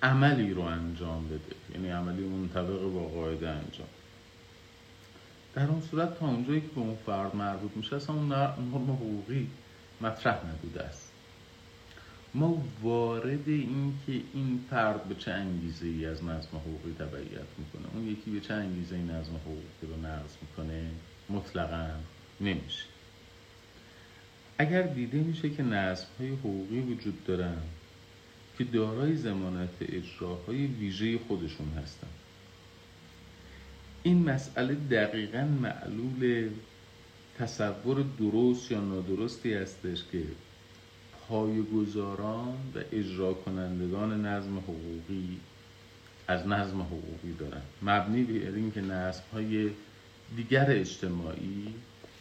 عملی 0.03 0.53
رو 0.53 0.61
انجام 0.61 1.27
بده. 1.27 1.55
یعنی 1.75 1.89
عملی 1.89 2.23
منطبق 2.23 2.93
با 2.93 3.07
قاعده 3.07 3.49
انجام. 3.49 3.87
در 5.55 5.67
اون 5.67 5.81
صورت 5.81 6.19
تا 6.19 6.27
اونجایی 6.27 6.61
که 6.61 6.67
به 6.67 6.81
اون 6.81 6.97
فرد 7.05 7.35
مربوط 7.35 7.71
میشه 7.75 7.95
اصلا 7.95 8.15
اون 8.15 8.27
نرم 8.27 8.91
حقوقی 8.91 9.47
مطرح 10.01 10.39
نبوده 10.47 10.83
است. 10.83 11.11
ما 12.33 12.63
وارد 12.81 13.47
این 13.47 13.93
که 14.07 14.11
این 14.33 14.65
فرد 14.69 15.03
به 15.03 15.15
چه 15.15 15.31
انگیزه 15.31 15.85
ای 15.85 16.05
از 16.05 16.23
نظم 16.23 16.57
حقوقی 16.57 16.95
تبعیت 16.99 17.47
می‌کنه. 17.57 17.93
اون 17.93 18.07
یکی 18.07 18.31
به 18.31 18.39
چه 18.39 18.53
انگیزه 18.53 18.95
ای 18.95 19.01
نظم 19.01 19.35
حقوقی 19.35 19.63
رو 19.81 20.07
نقض 20.07 20.31
می‌کنه؟ 20.41 20.89
مطلقا. 21.29 21.89
نمیشه. 22.41 22.83
اگر 24.57 24.81
دیده 24.81 25.17
میشه 25.17 25.49
که 25.49 25.63
نظم 25.63 26.05
های 26.19 26.29
حقوقی 26.29 26.79
وجود 26.79 27.25
دارن 27.25 27.57
که 28.57 28.63
دارای 28.63 29.15
زمانت 29.15 29.69
اجراهای 29.81 30.65
ویژه 30.65 31.19
خودشون 31.27 31.69
هستن. 31.83 32.07
این 34.03 34.29
مسئله 34.29 34.75
دقیقا 34.75 35.43
معلول 35.61 36.49
تصور 37.39 38.05
درست 38.19 38.71
یا 38.71 38.79
نادرستی 38.79 39.53
هستش 39.53 40.03
که 40.11 40.23
پایگزاران 41.27 42.57
و 42.75 42.79
اجرا 42.91 43.33
کنندگان 43.33 44.25
نظم 44.25 44.57
حقوقی 44.57 45.39
از 46.27 46.47
نظم 46.47 46.81
حقوقی 46.81 47.33
دارن. 47.39 47.61
مبنی 47.81 48.23
به 48.23 48.55
اینکه 48.55 48.81
نظم 48.81 49.23
های 49.33 49.69
دیگر 50.35 50.65
اجتماعی 50.69 51.67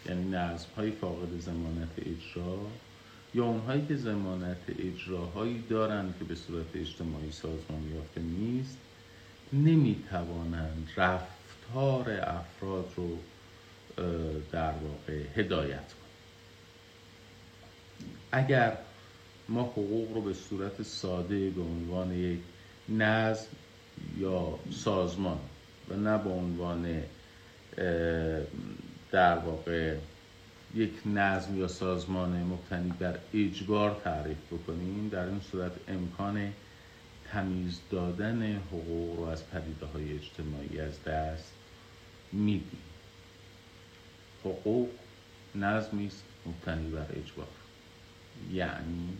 یعنی 0.08 0.30
نظم 0.30 0.66
های 0.76 0.90
فاقد 0.90 1.40
زمانت 1.40 1.90
اجرا 1.98 2.58
یا 3.34 3.44
اونهایی 3.44 3.86
که 3.86 3.96
زمانت 3.96 4.56
اجراهایی 4.78 5.64
دارند 5.70 6.14
که 6.18 6.24
به 6.24 6.34
صورت 6.34 6.66
اجتماعی 6.74 7.32
سازمان 7.32 7.92
یافته 7.94 8.20
نیست 8.20 8.78
نمی‌توانند 9.52 10.88
رفتار 10.96 12.10
افراد 12.10 12.92
رو 12.96 13.18
در 14.52 14.72
واقع 14.72 15.22
هدایت 15.36 15.92
کنند. 15.92 16.02
اگر 18.32 18.78
ما 19.48 19.62
حقوق 19.62 20.14
رو 20.14 20.20
به 20.20 20.34
صورت 20.34 20.82
ساده 20.82 21.50
به 21.50 21.62
عنوان 21.62 22.12
یک 22.12 22.40
نظم 22.88 23.46
یا 24.18 24.58
سازمان 24.70 25.38
و 25.88 25.96
نه 25.96 26.18
به 26.18 26.30
عنوان 26.30 27.02
در 29.12 29.38
واقع 29.38 29.96
یک 30.74 30.92
نظم 31.06 31.58
یا 31.58 31.68
سازمان 31.68 32.42
مبتنی 32.42 32.92
بر 32.98 33.18
اجبار 33.34 34.00
تعریف 34.04 34.38
بکنیم 34.52 35.08
در 35.08 35.26
این 35.26 35.40
صورت 35.40 35.72
امکان 35.88 36.52
تمیز 37.32 37.80
دادن 37.90 38.56
حقوق 38.56 39.18
رو 39.18 39.24
از 39.24 39.50
پدیده 39.50 39.86
های 39.86 40.12
اجتماعی 40.12 40.80
از 40.80 41.04
دست 41.04 41.52
میدیم. 42.32 42.82
حقوق 44.44 44.88
نظمی 45.54 46.06
است 46.06 46.24
مبتنی 46.46 46.90
بر 46.90 47.06
اجبار. 47.16 47.46
یعنی 48.52 49.16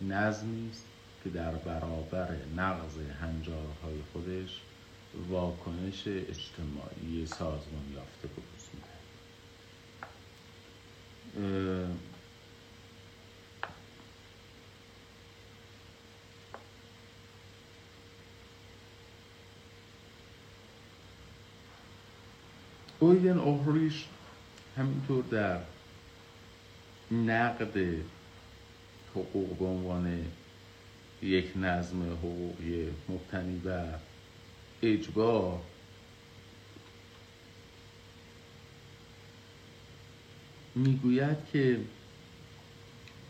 نظمی 0.00 0.70
است 0.70 0.84
که 1.24 1.30
در 1.30 1.50
برابر 1.50 2.28
نقض 2.56 2.96
هنجارهای 3.20 3.98
خودش 4.12 4.60
واکنش 5.28 6.06
اجتماعی 6.06 7.26
سازمان 7.26 7.84
یافته 7.94 8.28
میده 8.28 8.41
اویدن 22.98 23.38
اوهریش 23.38 24.04
همینطور 24.76 25.24
در 25.24 25.58
نقد 27.10 27.78
حقوق 29.14 29.58
به 29.58 29.64
عنوان 29.64 30.24
یک 31.22 31.52
نظم 31.56 32.02
حقوقی 32.02 32.88
مبتنی 33.08 33.58
بر 33.58 33.98
اجبار 34.82 35.60
می‌گوید 40.74 41.36
که 41.52 41.80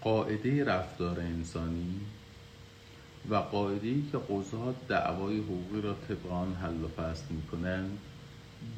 قاعده 0.00 0.64
رفتار 0.64 1.20
انسانی 1.20 2.00
و 3.30 3.34
قاعده 3.34 3.88
ای 3.88 4.02
که 4.12 4.18
قضات 4.18 4.74
دعوای 4.88 5.38
حقوقی 5.38 5.80
را 5.80 5.94
طبقان 6.08 6.54
حل 6.54 6.84
و 6.84 6.88
فصل 6.88 7.24
می‌کنند 7.34 7.98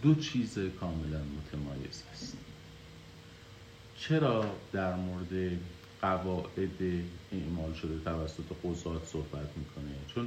دو 0.03 0.15
چیز 0.15 0.59
کاملا 0.59 1.21
متمایز 1.25 2.03
است 2.13 2.37
چرا 3.97 4.45
در 4.73 4.95
مورد 4.95 5.59
قواعد 6.03 7.05
اعمال 7.33 7.73
شده 7.73 7.99
توسط 8.05 8.45
قضات 8.65 9.05
صحبت 9.05 9.49
می‌کنه؟ 9.57 9.95
چون 10.15 10.27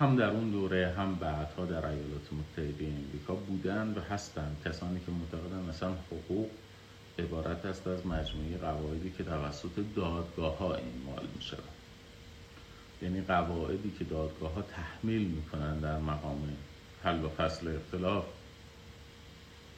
هم 0.00 0.16
در 0.16 0.30
اون 0.30 0.50
دوره 0.50 0.94
هم 0.96 1.14
بعدها 1.14 1.64
در 1.64 1.86
ایالات 1.86 2.32
متحده 2.32 2.86
امریکا 2.86 3.34
بودن 3.34 3.94
و 3.96 4.00
هستند 4.00 4.56
کسانی 4.64 5.00
که 5.06 5.12
معتقدن 5.12 5.68
مثلا 5.68 5.92
حقوق 6.10 6.50
عبارت 7.18 7.64
است 7.64 7.86
از 7.86 8.06
مجموعه 8.06 8.58
قواعدی 8.58 9.10
که 9.18 9.24
توسط 9.24 9.84
دادگاه 9.96 10.58
ها 10.58 10.74
اعمال 10.74 11.26
می 11.36 11.42
شود 11.42 11.76
یعنی 13.02 13.20
قواعدی 13.20 13.92
که 13.98 14.04
دادگاه 14.04 14.54
ها 14.54 14.62
تحمیل 14.62 15.28
می‌کنن 15.28 15.78
در 15.78 15.98
مقام 15.98 16.56
حل 17.02 17.24
و 17.24 17.28
فصل 17.28 17.76
اختلاف 17.76 18.24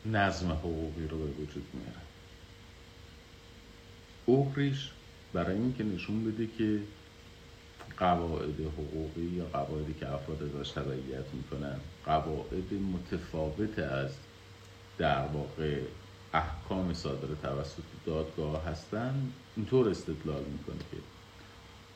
نظم 0.07 0.53
حقوقی 0.53 1.09
رو 1.09 1.19
به 1.19 1.25
وجود 1.25 1.67
میارن 1.75 2.03
اوکریش 4.27 4.91
برای 5.33 5.57
اینکه 5.57 5.85
نشون 5.85 6.25
بده 6.25 6.49
که 6.59 6.81
قواعد 7.97 8.61
حقوقی 8.61 9.21
یا 9.21 9.45
قواعدی 9.45 9.95
که 9.95 10.13
افراد 10.13 10.43
ازش 10.43 10.71
تبعیت 10.71 11.25
می‌کنن 11.33 11.81
قواعد 12.07 12.75
متفاوت 12.75 13.79
از 13.79 14.11
در 14.99 15.27
واقع 15.27 15.81
احکام 16.35 16.95
صادر 16.95 17.29
توسط 17.43 17.83
دادگاه 18.07 18.65
هستند 18.65 19.33
اینطور 19.57 19.89
استدلال 19.89 20.43
می‌کنه 20.45 20.79
که 20.91 20.97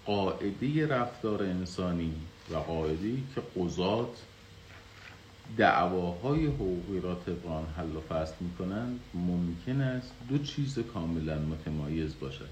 قاعده 0.06 0.86
رفتار 0.86 1.42
انسانی 1.42 2.14
و 2.50 2.56
قاعده 2.56 3.14
که 3.34 3.42
قضات 3.60 4.22
دعواهای 5.56 6.46
حقوقی 6.46 7.00
را 7.00 7.14
طبقان 7.14 7.66
حل 7.76 7.96
و 7.96 8.00
فصل 8.00 8.34
می‌کنند 8.40 9.00
ممکن 9.14 9.80
است 9.80 10.12
دو 10.28 10.38
چیز 10.38 10.78
کاملا 10.78 11.38
متمایز 11.38 12.14
باشد. 12.20 12.48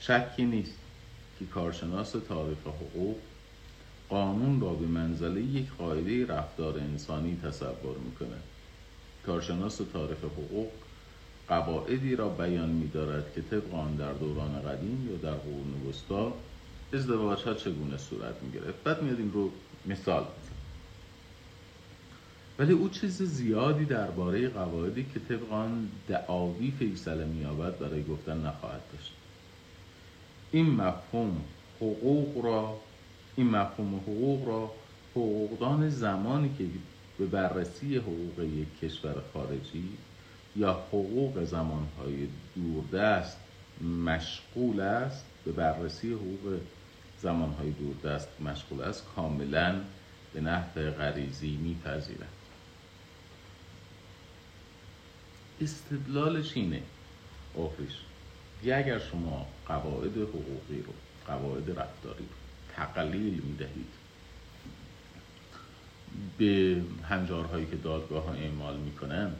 شکی 0.00 0.44
نیست 0.44 0.78
که 1.38 1.46
کارشناس 1.46 2.10
تاریخ 2.28 2.58
حقوق 2.58 3.16
قانون 4.08 4.60
را 4.60 4.74
به 4.74 4.86
منزله 4.86 5.40
یک 5.40 5.66
قاعده 5.78 6.26
رفتار 6.26 6.78
انسانی 6.78 7.40
تصور 7.44 7.96
می‌کند. 8.04 8.42
کارشناس 9.26 9.76
تاریخ 9.92 10.18
حقوق 10.18 10.68
قواعدی 11.48 12.16
را 12.16 12.28
بیان 12.28 12.68
می‌دارد 12.68 13.34
که 13.34 13.42
طبق 13.42 13.74
آن 13.74 13.94
در 13.96 14.12
دوران 14.12 14.62
قدیم 14.62 15.08
یا 15.10 15.16
در 15.16 15.36
قرون 15.36 15.88
وسطا 15.88 16.32
ازدواج 16.92 17.42
ها 17.42 17.54
چگونه 17.54 17.96
صورت 17.96 18.42
می‌گرفت؟ 18.42 18.82
بعد 18.84 19.02
میاد 19.02 19.18
این 19.18 19.32
رو 19.32 19.50
مثال 19.86 20.24
ولی 22.58 22.72
او 22.72 22.88
چیز 22.88 23.22
زیادی 23.22 23.84
درباره 23.84 24.48
قواعدی 24.48 25.06
که 25.14 25.20
طبق 25.20 25.52
آن 25.52 25.88
دعاوی 26.08 26.70
فیصله 26.78 27.24
مییابد 27.24 27.78
برای 27.78 28.04
گفتن 28.04 28.46
نخواهد 28.46 28.80
داشت. 28.92 29.12
این 30.52 30.70
مفهوم 30.70 31.36
حقوق 31.76 32.44
را 32.44 32.76
این 33.36 33.50
مفهوم 33.50 33.96
حقوق 33.96 34.48
را 34.48 34.70
حقوقدان 35.10 35.90
زمانی 35.90 36.54
که 36.58 36.64
به 37.22 37.28
بررسی 37.28 37.96
حقوق 37.96 38.40
یک 38.40 38.80
کشور 38.80 39.14
خارجی 39.32 39.88
یا 40.56 40.72
حقوق 40.72 41.44
زمانهای 41.44 42.28
دوردست 42.54 43.36
مشغول 44.04 44.80
است 44.80 45.24
به 45.44 45.52
بررسی 45.52 46.12
حقوق 46.12 46.60
زمانهای 47.20 47.70
دوردست 47.70 48.28
مشغول 48.40 48.80
است 48.80 49.06
کاملا 49.16 49.80
به 50.34 50.40
نحو 50.40 50.90
غریزی 50.90 51.56
میپذیرد. 51.56 52.28
استدلالش 55.60 56.56
اینه 56.56 56.82
آخریش 57.56 57.98
اگر 58.62 58.98
شما 58.98 59.46
قواعد 59.66 60.16
حقوقی 60.16 60.82
رو 60.86 60.92
قواعد 61.26 61.70
رفتاری 61.70 62.24
رو 62.24 62.34
تقلیل 62.74 63.42
می‌دهید 63.42 64.01
به 66.38 66.82
هنجارهایی 67.08 67.66
که 67.66 67.76
دادگاه 67.76 68.24
ها 68.24 68.32
اعمال 68.32 68.76
می‌کنند 68.76 69.36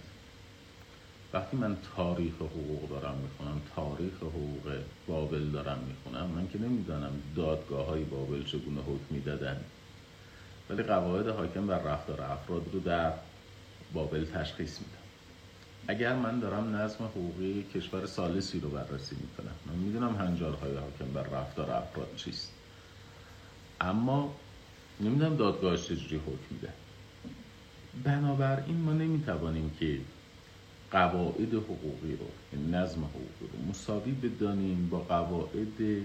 وقتی 1.32 1.56
من 1.56 1.76
تاریخ 1.96 2.34
حقوق 2.34 2.90
دارم 2.90 3.14
می‌خونم 3.18 3.60
تاریخ 3.76 4.16
حقوق 4.16 4.78
بابل 5.06 5.50
دارم 5.50 5.78
می‌خونم 5.78 6.26
من 6.26 6.48
که 6.48 6.58
نمی‌دانم 6.58 7.12
دادگاه 7.36 7.86
های 7.86 8.04
بابل 8.04 8.42
چگونه 8.42 8.80
حکم 8.80 9.04
می‌دادن. 9.10 9.56
ولی 10.70 10.82
قواعد 10.82 11.28
حاکم 11.28 11.66
بر 11.66 11.78
رفتار 11.78 12.20
افراد 12.20 12.62
رو 12.72 12.80
در 12.80 13.12
بابل 13.92 14.24
تشخیص 14.24 14.78
میدم. 14.78 15.02
اگر 15.88 16.16
من 16.16 16.40
دارم 16.40 16.76
نظم 16.76 17.04
حقوقی 17.04 17.66
کشور 17.74 18.06
سالسی 18.06 18.60
رو 18.60 18.68
بررسی 18.68 19.16
می‌کنم 19.16 19.54
من 19.66 19.74
می‌دونم 19.74 20.16
هنجارهای 20.16 20.76
حاکم 20.76 21.12
بر 21.14 21.22
رفتار 21.22 21.70
افراد 21.70 22.08
چیست. 22.16 22.52
اما 23.80 24.34
نمی‌دونم 25.00 25.36
دادگاهش 25.36 25.88
چجوری 25.88 26.16
حکم 26.16 26.46
میده. 26.50 26.72
بنابراین 28.04 28.76
ما 28.76 28.92
نمی‌توانیم 28.92 29.76
که 29.80 29.98
قواعد 30.90 31.54
حقوقی 31.54 32.16
رو 32.16 32.26
یعنی 32.52 32.70
نظم 32.70 33.04
حقوقی 33.04 33.46
رو 33.52 33.70
مساوی 33.70 34.12
بدانیم 34.12 34.88
با 34.88 34.98
قواعد 34.98 36.02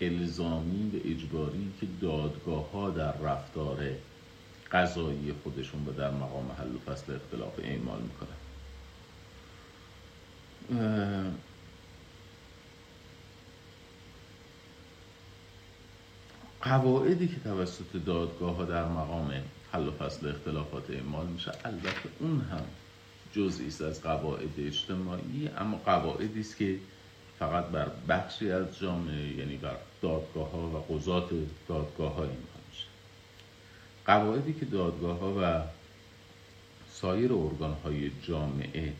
الزامی 0.00 0.90
و 0.90 1.08
اجباری 1.08 1.72
که 1.80 1.86
دادگاه 2.00 2.70
ها 2.70 2.90
در 2.90 3.18
رفتار 3.18 3.84
قضایی 4.72 5.32
خودشون 5.42 5.86
و 5.86 5.92
در 5.92 6.10
مقام 6.10 6.52
حل 6.58 6.74
و 6.74 6.78
فصل 6.78 7.14
اختلاف 7.14 7.58
اعمال 7.58 8.00
می‌کنن. 8.02 8.36
قواعدی 16.62 17.28
که 17.28 17.40
توسط 17.44 18.04
دادگاه 18.06 18.56
ها 18.56 18.64
در 18.64 18.84
مقام 18.84 19.32
حل 19.72 19.88
و 19.88 19.90
فصل 19.90 20.28
اختلافات 20.28 20.90
اعمال 20.90 21.26
میشه 21.26 21.52
البته 21.64 22.08
اون 22.20 22.40
هم 22.40 22.64
جزئی 23.32 23.66
است 23.66 23.82
از 23.82 24.02
قواعد 24.02 24.48
اجتماعی 24.58 25.50
اما 25.58 25.76
قواعدی 25.84 26.40
است 26.40 26.56
که 26.56 26.78
فقط 27.38 27.64
بر 27.64 27.90
بخشی 28.08 28.50
از 28.50 28.78
جامعه 28.78 29.38
یعنی 29.38 29.56
بر 29.56 29.76
دادگاه 30.02 30.50
ها 30.50 30.58
و 30.58 30.94
قضات 30.94 31.30
دادگاه 31.68 32.14
ها 32.14 32.22
این 32.22 32.30
میشه. 32.70 32.86
قواعدی 34.06 34.52
که 34.52 34.64
دادگاه 34.64 35.18
ها 35.18 35.34
و 35.42 35.62
سایر 36.90 37.32
ارگان 37.32 37.76
های 37.84 38.10
جامعه 38.22 38.92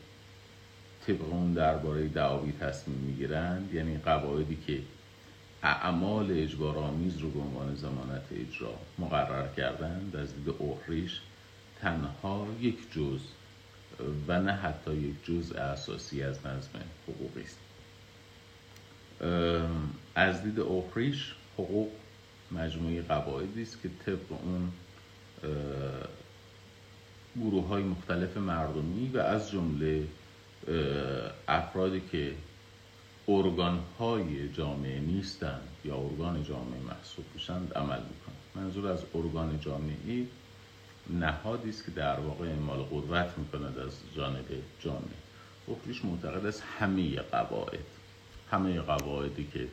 طبق 1.07 1.33
اون 1.33 1.53
درباره 1.53 2.09
دعاوی 2.09 2.53
تصمیم 2.53 2.99
می‌گیرند 2.99 3.75
یعنی 3.75 3.99
قواعدی 3.99 4.59
که 4.67 4.79
اعمال 5.63 6.31
اجبارآمیز 6.31 7.19
رو 7.19 7.31
به 7.31 7.41
عنوان 7.41 7.75
زمانت 7.75 8.23
اجرا 8.33 8.75
مقرر 8.99 9.49
کردند 9.49 10.17
از 10.17 10.35
دید 10.35 10.55
اوهریش 10.59 11.21
تنها 11.81 12.47
یک 12.61 12.93
جز 12.93 13.21
و 14.29 14.41
نه 14.41 14.53
حتی 14.53 14.95
یک 14.95 15.15
جزء 15.25 15.59
اساسی 15.59 16.23
از 16.23 16.47
نظم 16.47 16.71
حقوقی 17.09 17.43
است. 17.43 17.59
از 20.15 20.43
دید 20.43 20.61
اوهریش 20.61 21.35
حقوق 21.55 21.89
مجموعه 22.53 23.03
قواعدی 23.03 23.63
است 23.63 23.83
که 23.83 23.91
طبق 24.07 24.33
اون 24.43 24.73
گروه 27.37 27.67
های 27.67 27.83
مختلف 27.83 28.37
مردمی 28.37 29.11
و 29.15 29.19
از 29.19 29.51
جمله 29.51 30.07
افرادی 31.49 32.03
که 32.13 32.33
ارگان 33.29 33.81
های 33.99 34.49
جامعه 34.53 35.01
نیستند 35.01 35.69
یا 35.85 35.97
ارگان 35.97 36.45
جامعه 36.45 36.81
محسوب 36.81 37.25
میشند 37.35 37.73
عمل 37.73 37.99
می‌کنند. 37.99 38.39
منظور 38.55 38.87
از 38.87 39.05
ارگان 39.15 39.61
جامعی 39.61 40.29
نهادی 41.11 41.69
است 41.69 41.85
که 41.85 41.91
در 41.91 42.21
واقع 42.21 42.47
اعمال 42.47 42.79
قدرت 42.79 43.39
می‌کند 43.39 43.79
از 43.79 43.93
جانب 44.17 44.45
جامعه. 44.81 45.23
بخریش 45.69 46.05
معتقد 46.05 46.47
است 46.47 46.63
همه 46.79 47.17
قواعد 47.17 47.85
همه 48.51 48.81
قواعدی 48.81 49.49
که 49.53 49.69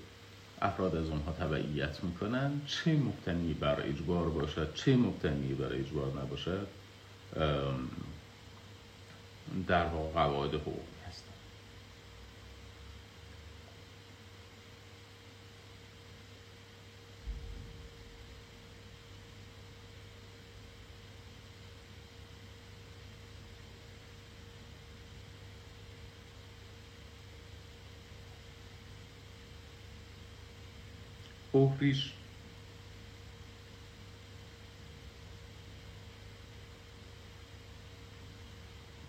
افراد 0.61 0.95
از 0.95 1.09
اونها 1.09 1.31
تبعیت 1.31 2.03
می‌کنند 2.03 2.65
چه 2.65 2.93
مبتنی 2.93 3.53
بر 3.53 3.81
اجبار 3.81 4.29
باشد 4.29 4.73
چه 4.73 4.95
مبتنی 4.95 5.53
بر 5.53 5.73
اجبار 5.73 6.07
نباشد 6.23 6.67
در 9.67 9.85
واقع 9.85 10.11
قواعد 10.13 10.53
حقوق. 10.53 10.98
اوفریش 31.51 32.11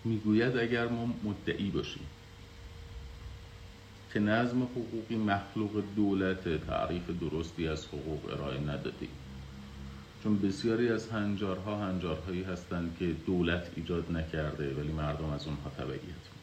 می‌گوید 0.03 0.57
اگر 0.57 0.87
ما 0.87 1.05
مدعی 1.23 1.69
باشیم 1.69 2.07
که 4.13 4.19
نظم 4.19 4.63
حقوقی 4.63 5.15
مخلوق 5.15 5.83
دولت 5.95 6.65
تعریف 6.67 7.09
درستی 7.21 7.67
از 7.67 7.85
حقوق 7.85 8.33
ارائه 8.33 8.59
ندادیم 8.59 9.09
چون 10.23 10.41
بسیاری 10.41 10.89
از 10.89 11.09
هنجارها 11.09 11.87
هنجارهایی 11.87 12.43
هستند 12.43 12.95
که 12.99 13.05
دولت 13.25 13.71
ایجاد 13.75 14.11
نکرده 14.11 14.73
ولی 14.73 14.91
مردم 14.91 15.29
از 15.29 15.47
اونها 15.47 15.69
تبعیت 15.69 16.40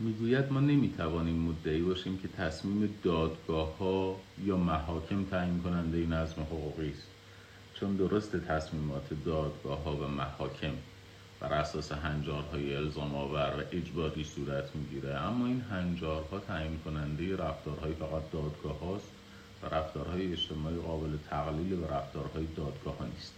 می‌گوید 0.00 0.52
ما 0.52 0.60
نمی‌توانیم 0.60 1.36
مدعی 1.36 1.82
باشیم 1.82 2.18
که 2.18 2.28
تصمیم 2.28 2.94
دادگاه 3.02 3.78
ها 3.78 4.16
یا 4.44 4.56
محاکم 4.56 5.24
تعیین 5.24 5.62
کننده 5.62 6.06
نظم 6.06 6.42
حقوقی 6.42 6.90
است. 6.90 7.06
چون 7.74 7.96
درست 7.96 8.36
تصمیمات 8.36 9.24
دادگاه 9.24 9.82
ها 9.84 9.96
و 9.96 10.08
محاکم 10.08 10.72
بر 11.40 11.52
اساس 11.52 11.92
هنجارهای 11.92 12.76
الزام 12.76 13.14
آور 13.14 13.54
و 13.58 13.76
اجباری 13.76 14.24
صورت 14.24 14.76
می‌گیره 14.76 15.14
اما 15.14 15.46
این 15.46 15.60
هنجارها 15.60 16.38
تعیین 16.38 16.78
کننده 16.84 17.36
رفتارهای 17.36 17.92
فقط 17.92 18.30
دادگاه 18.32 18.78
هاست 18.80 19.10
و 19.62 19.66
رفتارهای 19.66 20.32
اجتماعی 20.32 20.76
قابل 20.76 21.16
تقلیل 21.30 21.72
و 21.72 21.84
رفتارهای 21.86 22.46
دادگاه 22.56 22.98
ها 22.98 23.04
نیست. 23.04 23.34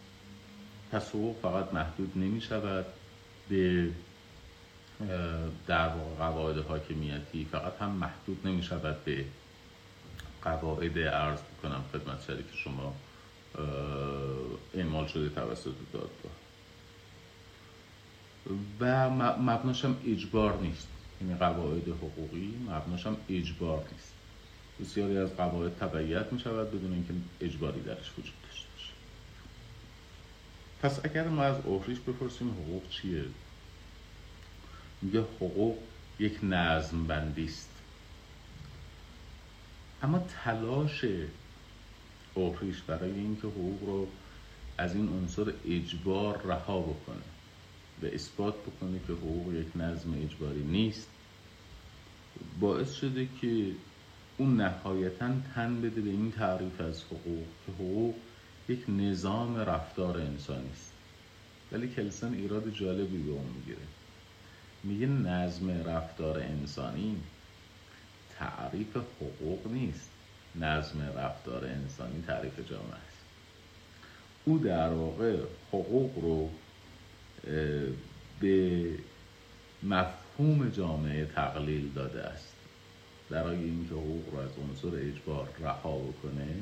پس 0.93 1.09
حقوق 1.09 1.37
فقط 1.43 1.75
محدود 1.75 2.13
نمی 2.17 2.41
شود 2.41 2.87
به 3.49 3.89
در 5.67 5.89
واقع 5.89 6.15
قواعد 6.15 6.59
حاکمیتی 6.59 7.45
فقط 7.53 7.73
هم 7.81 7.91
محدود 7.91 8.47
نمی 8.47 8.63
شود 8.63 9.05
به 9.05 9.25
قواعد 10.43 10.99
عرض 10.99 11.39
بکنم 11.41 11.85
خدمت 11.93 12.23
شریک 12.27 12.47
شما 12.55 12.95
اعمال 14.75 15.07
شده 15.07 15.29
توسط 15.29 15.75
دادگاه. 15.93 16.33
و 18.81 19.11
مبناش 19.41 19.85
هم 19.85 19.97
اجبار 20.07 20.59
نیست. 20.59 20.89
یعنی 21.21 21.35
قواعد 21.35 21.89
حقوقی 21.89 22.55
مبناش 22.69 23.07
هم 23.07 23.17
اجبار 23.29 23.87
نیست. 23.93 24.13
بسیاری 24.81 25.19
از 25.19 25.37
قواعد 25.37 25.79
تبعیت 25.79 26.33
می 26.33 26.41
شود 26.41 26.71
بدون 26.71 26.93
اینکه 26.93 27.15
اجباری 27.41 27.81
درش 27.81 28.13
وجود 28.19 28.35
داشته 28.49 28.67
باشه. 28.77 28.93
پس 30.83 31.05
اگر 31.05 31.29
ما 31.29 31.43
از 31.43 31.57
اوفریش 31.65 31.99
بپرسیم 31.99 32.51
حقوق 32.51 32.89
چیه؟ 32.89 33.25
میگه 35.03 35.21
حقوق 35.21 35.79
یک 36.19 36.39
نظم 36.43 37.07
بندی 37.07 37.45
است. 37.45 37.71
اما 40.03 40.27
تلاش 40.45 41.05
اوفریش 42.35 42.81
برای 42.83 43.11
اینکه 43.11 43.49
حقوق 43.49 43.83
رو 43.87 44.09
از 44.79 44.95
این 44.95 45.09
عنصر 45.09 45.53
اجبار 45.69 46.43
رها 46.43 46.81
بکنه 46.81 47.23
و 48.03 48.07
اثبات 48.07 48.55
بکنه 48.55 49.01
که 49.07 49.13
حقوق 49.13 49.55
یک 49.55 49.77
نظم 49.77 50.23
اجباری 50.23 50.63
نیست 50.63 51.09
باعث 52.61 52.93
شده 52.93 53.29
که 53.41 53.73
اون 54.39 54.61
نهایتا 54.61 55.31
تن 55.55 55.81
بده 55.81 56.01
به 56.01 56.11
این 56.11 56.33
تعریف 56.33 56.81
از 56.81 57.03
حقوق 57.05 57.47
که 57.67 57.73
حقوق 57.73 58.15
یک 58.69 58.85
نظام 58.89 59.57
رفتار 59.57 60.19
انسانی 60.19 60.71
است. 60.73 60.93
ولی 61.73 61.89
کلسن 61.89 62.35
ایراد 62.35 62.75
جالبی 62.75 63.19
به 63.19 63.31
اون 63.31 63.47
می‌گیره. 63.57 63.92
میگه 64.85 65.07
نظم 65.07 65.71
رفتار 65.71 66.39
انسانی 66.39 67.17
تعریف 68.39 68.97
حقوق 68.97 69.67
نیست. 69.67 70.11
نظم 70.55 71.03
رفتار 71.17 71.65
انسانی 71.65 72.25
تعریف 72.27 72.71
جامعه 72.71 72.95
است. 72.95 73.23
او 74.45 74.59
در 74.59 74.89
واقع 74.89 75.37
حقوق 75.69 76.19
رو 76.19 76.51
به 78.41 78.85
مفهوم 79.83 80.69
جامعه 80.69 81.25
تقلیل 81.25 81.93
داده 81.93 82.23
است. 82.23 82.53
برای 83.31 83.57
اینکه 83.57 83.95
حقوق 83.95 84.35
رو 84.35 84.39
از 84.39 84.51
عنصر 84.59 84.99
اجبار 84.99 85.49
رها 85.61 85.99
بکنه 85.99 86.55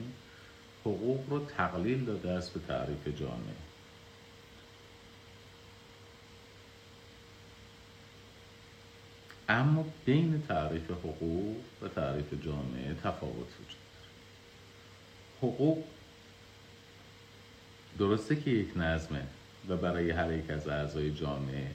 حقوق 0.81 1.21
رو 1.31 1.47
تقلیل 1.47 2.05
داده 2.05 2.31
است 2.31 2.55
به 2.55 2.61
تعریف 2.69 3.09
جامعه. 3.21 3.70
اما 9.51 9.85
بین 10.05 10.43
تعریف 10.49 10.91
حقوق 10.91 11.57
و 11.83 11.89
تعریف 11.89 12.45
جامعه 12.45 12.95
تفاوت 12.95 13.37
وجود 13.61 13.81
حقوق 15.39 15.85
درسته 17.99 18.37
که 18.37 18.51
یک 18.51 18.69
نظمه 18.77 19.23
و 19.69 19.77
برای 19.77 20.11
هر 20.11 20.33
یک 20.33 20.51
از 20.51 20.69
اعضای 20.69 21.11
جامعه 21.11 21.71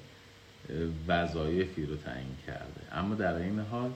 وظایفی 1.07 1.85
رو 1.85 1.95
تعیین 1.95 2.35
کرده. 2.47 2.81
اما 2.91 3.15
در 3.15 3.35
این 3.35 3.59
حال 3.59 3.91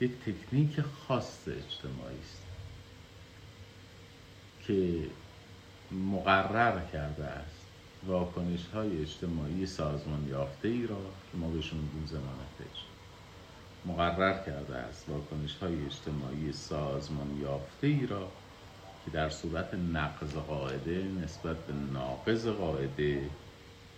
یک 0.00 0.10
تکنیک 0.26 0.80
خاص 0.80 1.48
اجتماعی 1.48 2.18
است 2.22 2.42
که 4.66 5.06
مقرر 5.92 6.86
کرده 6.92 7.24
است. 7.24 7.60
واکنش 8.06 8.66
های 8.74 9.02
اجتماعی 9.02 9.66
سازمان 9.66 10.28
یافته 10.28 10.68
ای 10.68 10.86
را 10.86 11.02
که 11.32 11.38
ما 11.38 11.48
بهشون 11.48 11.78
میگیم 11.78 12.06
زمانت 12.06 12.89
مقرر 13.86 14.44
کرده 14.46 14.76
است 14.76 15.08
واکنش 15.08 15.56
های 15.56 15.86
اجتماعی 15.86 16.52
سازمان 16.52 17.40
یافته 17.42 17.86
ای 17.86 18.06
را 18.06 18.28
که 19.04 19.10
در 19.10 19.30
صورت 19.30 19.74
نقض 19.74 20.34
قاعده 20.34 21.04
نسبت 21.24 21.56
به 21.56 21.72
ناقض 21.92 22.46
قاعده 22.46 23.30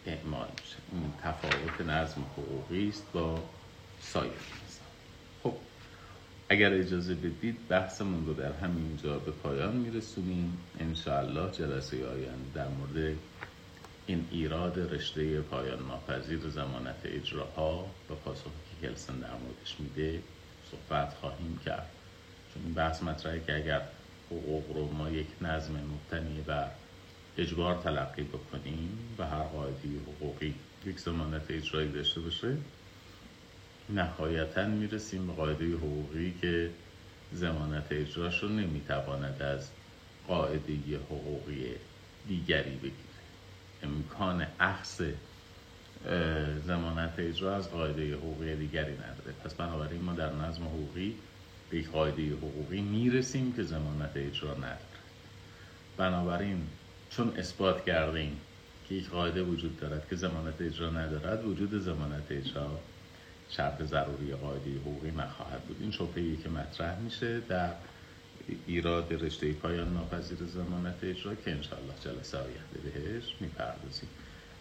اعمال 0.07 0.49
میشه. 0.61 0.77
این 0.93 1.13
تفاوت 1.23 1.81
نظم 1.81 2.21
حقوقی 2.21 2.89
است 2.89 3.05
با 3.13 3.39
سایر 4.01 4.33
خب 5.43 5.55
اگر 6.49 6.73
اجازه 6.73 7.15
بدید 7.15 7.69
بحثمون 7.69 8.27
رو 8.27 8.35
در 8.35 8.53
همینجا 8.53 9.19
به 9.19 9.31
پایان 9.31 9.77
میرسونیم. 9.77 10.59
انشاءالله 10.81 11.51
جلسه 11.51 12.07
آینده 12.07 12.51
در 12.55 12.69
مورد 12.69 13.17
این 14.07 14.29
ایراد 14.31 14.95
رشته 14.95 15.41
پایان 15.41 15.87
ناپذیر 15.87 16.39
زمانت 16.49 16.97
اجراها 17.05 17.87
و 18.11 18.15
پاسخی 18.15 18.51
که 18.81 18.87
کلسن 18.87 19.19
در 19.19 19.35
موردش 19.35 19.77
میده 19.79 20.23
صحبت 20.71 21.15
خواهیم 21.15 21.61
کرد. 21.65 21.91
چون 22.55 22.63
این 22.65 22.75
بحث 22.75 23.03
مطرحه 23.03 23.41
که 23.47 23.57
اگر 23.57 23.83
حقوق 24.31 24.77
رو 24.77 24.93
ما 24.93 25.11
یک 25.11 25.27
نظم 25.41 25.73
مبتنی 25.73 26.41
بر 26.41 26.71
اجبار 27.39 27.83
تلقی 27.83 28.23
بکنیم 28.23 29.17
و 29.19 29.27
هر 29.27 29.43
قاعده 29.43 29.89
حقوقی 30.07 30.55
یک 30.87 30.99
زمانت 30.99 31.51
اجرایی 31.51 31.93
داشته 31.93 32.21
باشه 32.21 32.57
نهایتا 33.89 34.67
می‌رسیم 34.67 35.27
به 35.27 35.33
قاعده 35.33 35.75
حقوقی 35.75 36.35
که 36.41 36.71
زمانت 37.33 37.87
اجراش 37.91 38.43
رو 38.43 38.49
نمی‌تواند 38.49 39.43
از 39.43 39.71
قاعده 40.29 40.99
حقوقی 41.11 41.65
دیگری 42.29 42.77
بگیره 42.77 43.12
امکان 43.83 44.47
اخص 44.61 45.01
زمانت 46.67 47.13
اجرا 47.19 47.57
از 47.57 47.71
قاعده 47.71 48.15
حقوقی 48.15 48.57
دیگری 48.57 48.95
نداره. 48.95 49.33
پس 49.45 49.55
بنابراین 49.55 50.03
ما 50.03 50.13
در 50.13 50.33
نظم 50.33 50.65
حقوقی 50.65 51.17
به 51.71 51.79
یک 51.79 51.91
قاعده 51.91 52.33
حقوقی 52.33 52.81
می‌رسیم 52.81 53.53
که 53.53 53.63
زمانت 53.63 54.11
اجرا 54.17 54.55
نداره. 54.55 54.79
بنابراین 55.97 56.67
چون 57.11 57.37
اثبات 57.37 57.85
کردیم 57.85 58.41
که 58.89 58.95
یک 58.95 59.11
قاعده 59.11 59.43
وجود 59.43 59.81
دارد 59.81 60.09
که 60.09 60.17
ضمانت 60.17 60.61
اجرا 60.61 60.91
ندارد 60.91 61.45
وجود 61.45 61.83
ضمانت 61.83 62.27
اجرا 62.31 62.81
شرط 63.51 63.83
ضروری 63.83 64.35
قاعده 64.35 64.71
حقوقی 64.71 65.11
نخواهد 65.11 65.63
بود. 65.63 65.77
این 65.81 65.91
شبهه 65.91 66.37
که 66.37 66.49
مطرح 66.49 66.99
میشه 66.99 67.41
در 67.41 67.73
ایراد 68.67 69.25
رشته 69.25 69.53
پایان 69.53 69.93
ناپذیر 69.93 70.39
ضمانت 70.55 70.95
اجرا 71.03 71.35
که 71.35 71.51
انشاءالله 71.51 71.95
جلسه 72.05 72.39
آینده 72.39 72.79
بهش 72.85 73.35
می‌پردازیم. 73.41 74.09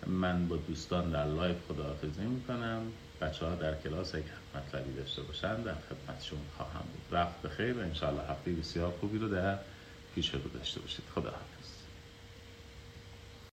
من 0.08 0.48
با 0.48 0.56
دوستان 0.56 1.12
در 1.12 1.26
live 1.26 1.58
خداحافظی 1.68 2.22
می‌کنم. 2.22 2.82
بچه 3.22 3.46
ها 3.46 3.56
در 3.56 3.82
کلاس 3.82 4.16
اگر 4.16 4.26
مطلبی 4.56 4.94
داشته 4.94 5.22
باشن 5.22 5.62
در 5.62 5.76
خدمتشون 5.90 6.40
خواهم 6.58 6.82
بود. 6.82 7.02
وقت 7.12 7.42
بخیر. 7.42 7.74
و 7.74 7.80
انشاءالله 7.80 8.24
هفته 8.24 8.52
بسیار 8.52 8.92
خوبی 9.00 9.18
رو 9.18 9.30
در 9.30 9.58
پیش 10.16 10.34
رو 10.34 10.40
داشته 10.54 10.80
باشید. 10.80 11.04
خدا 11.16 11.34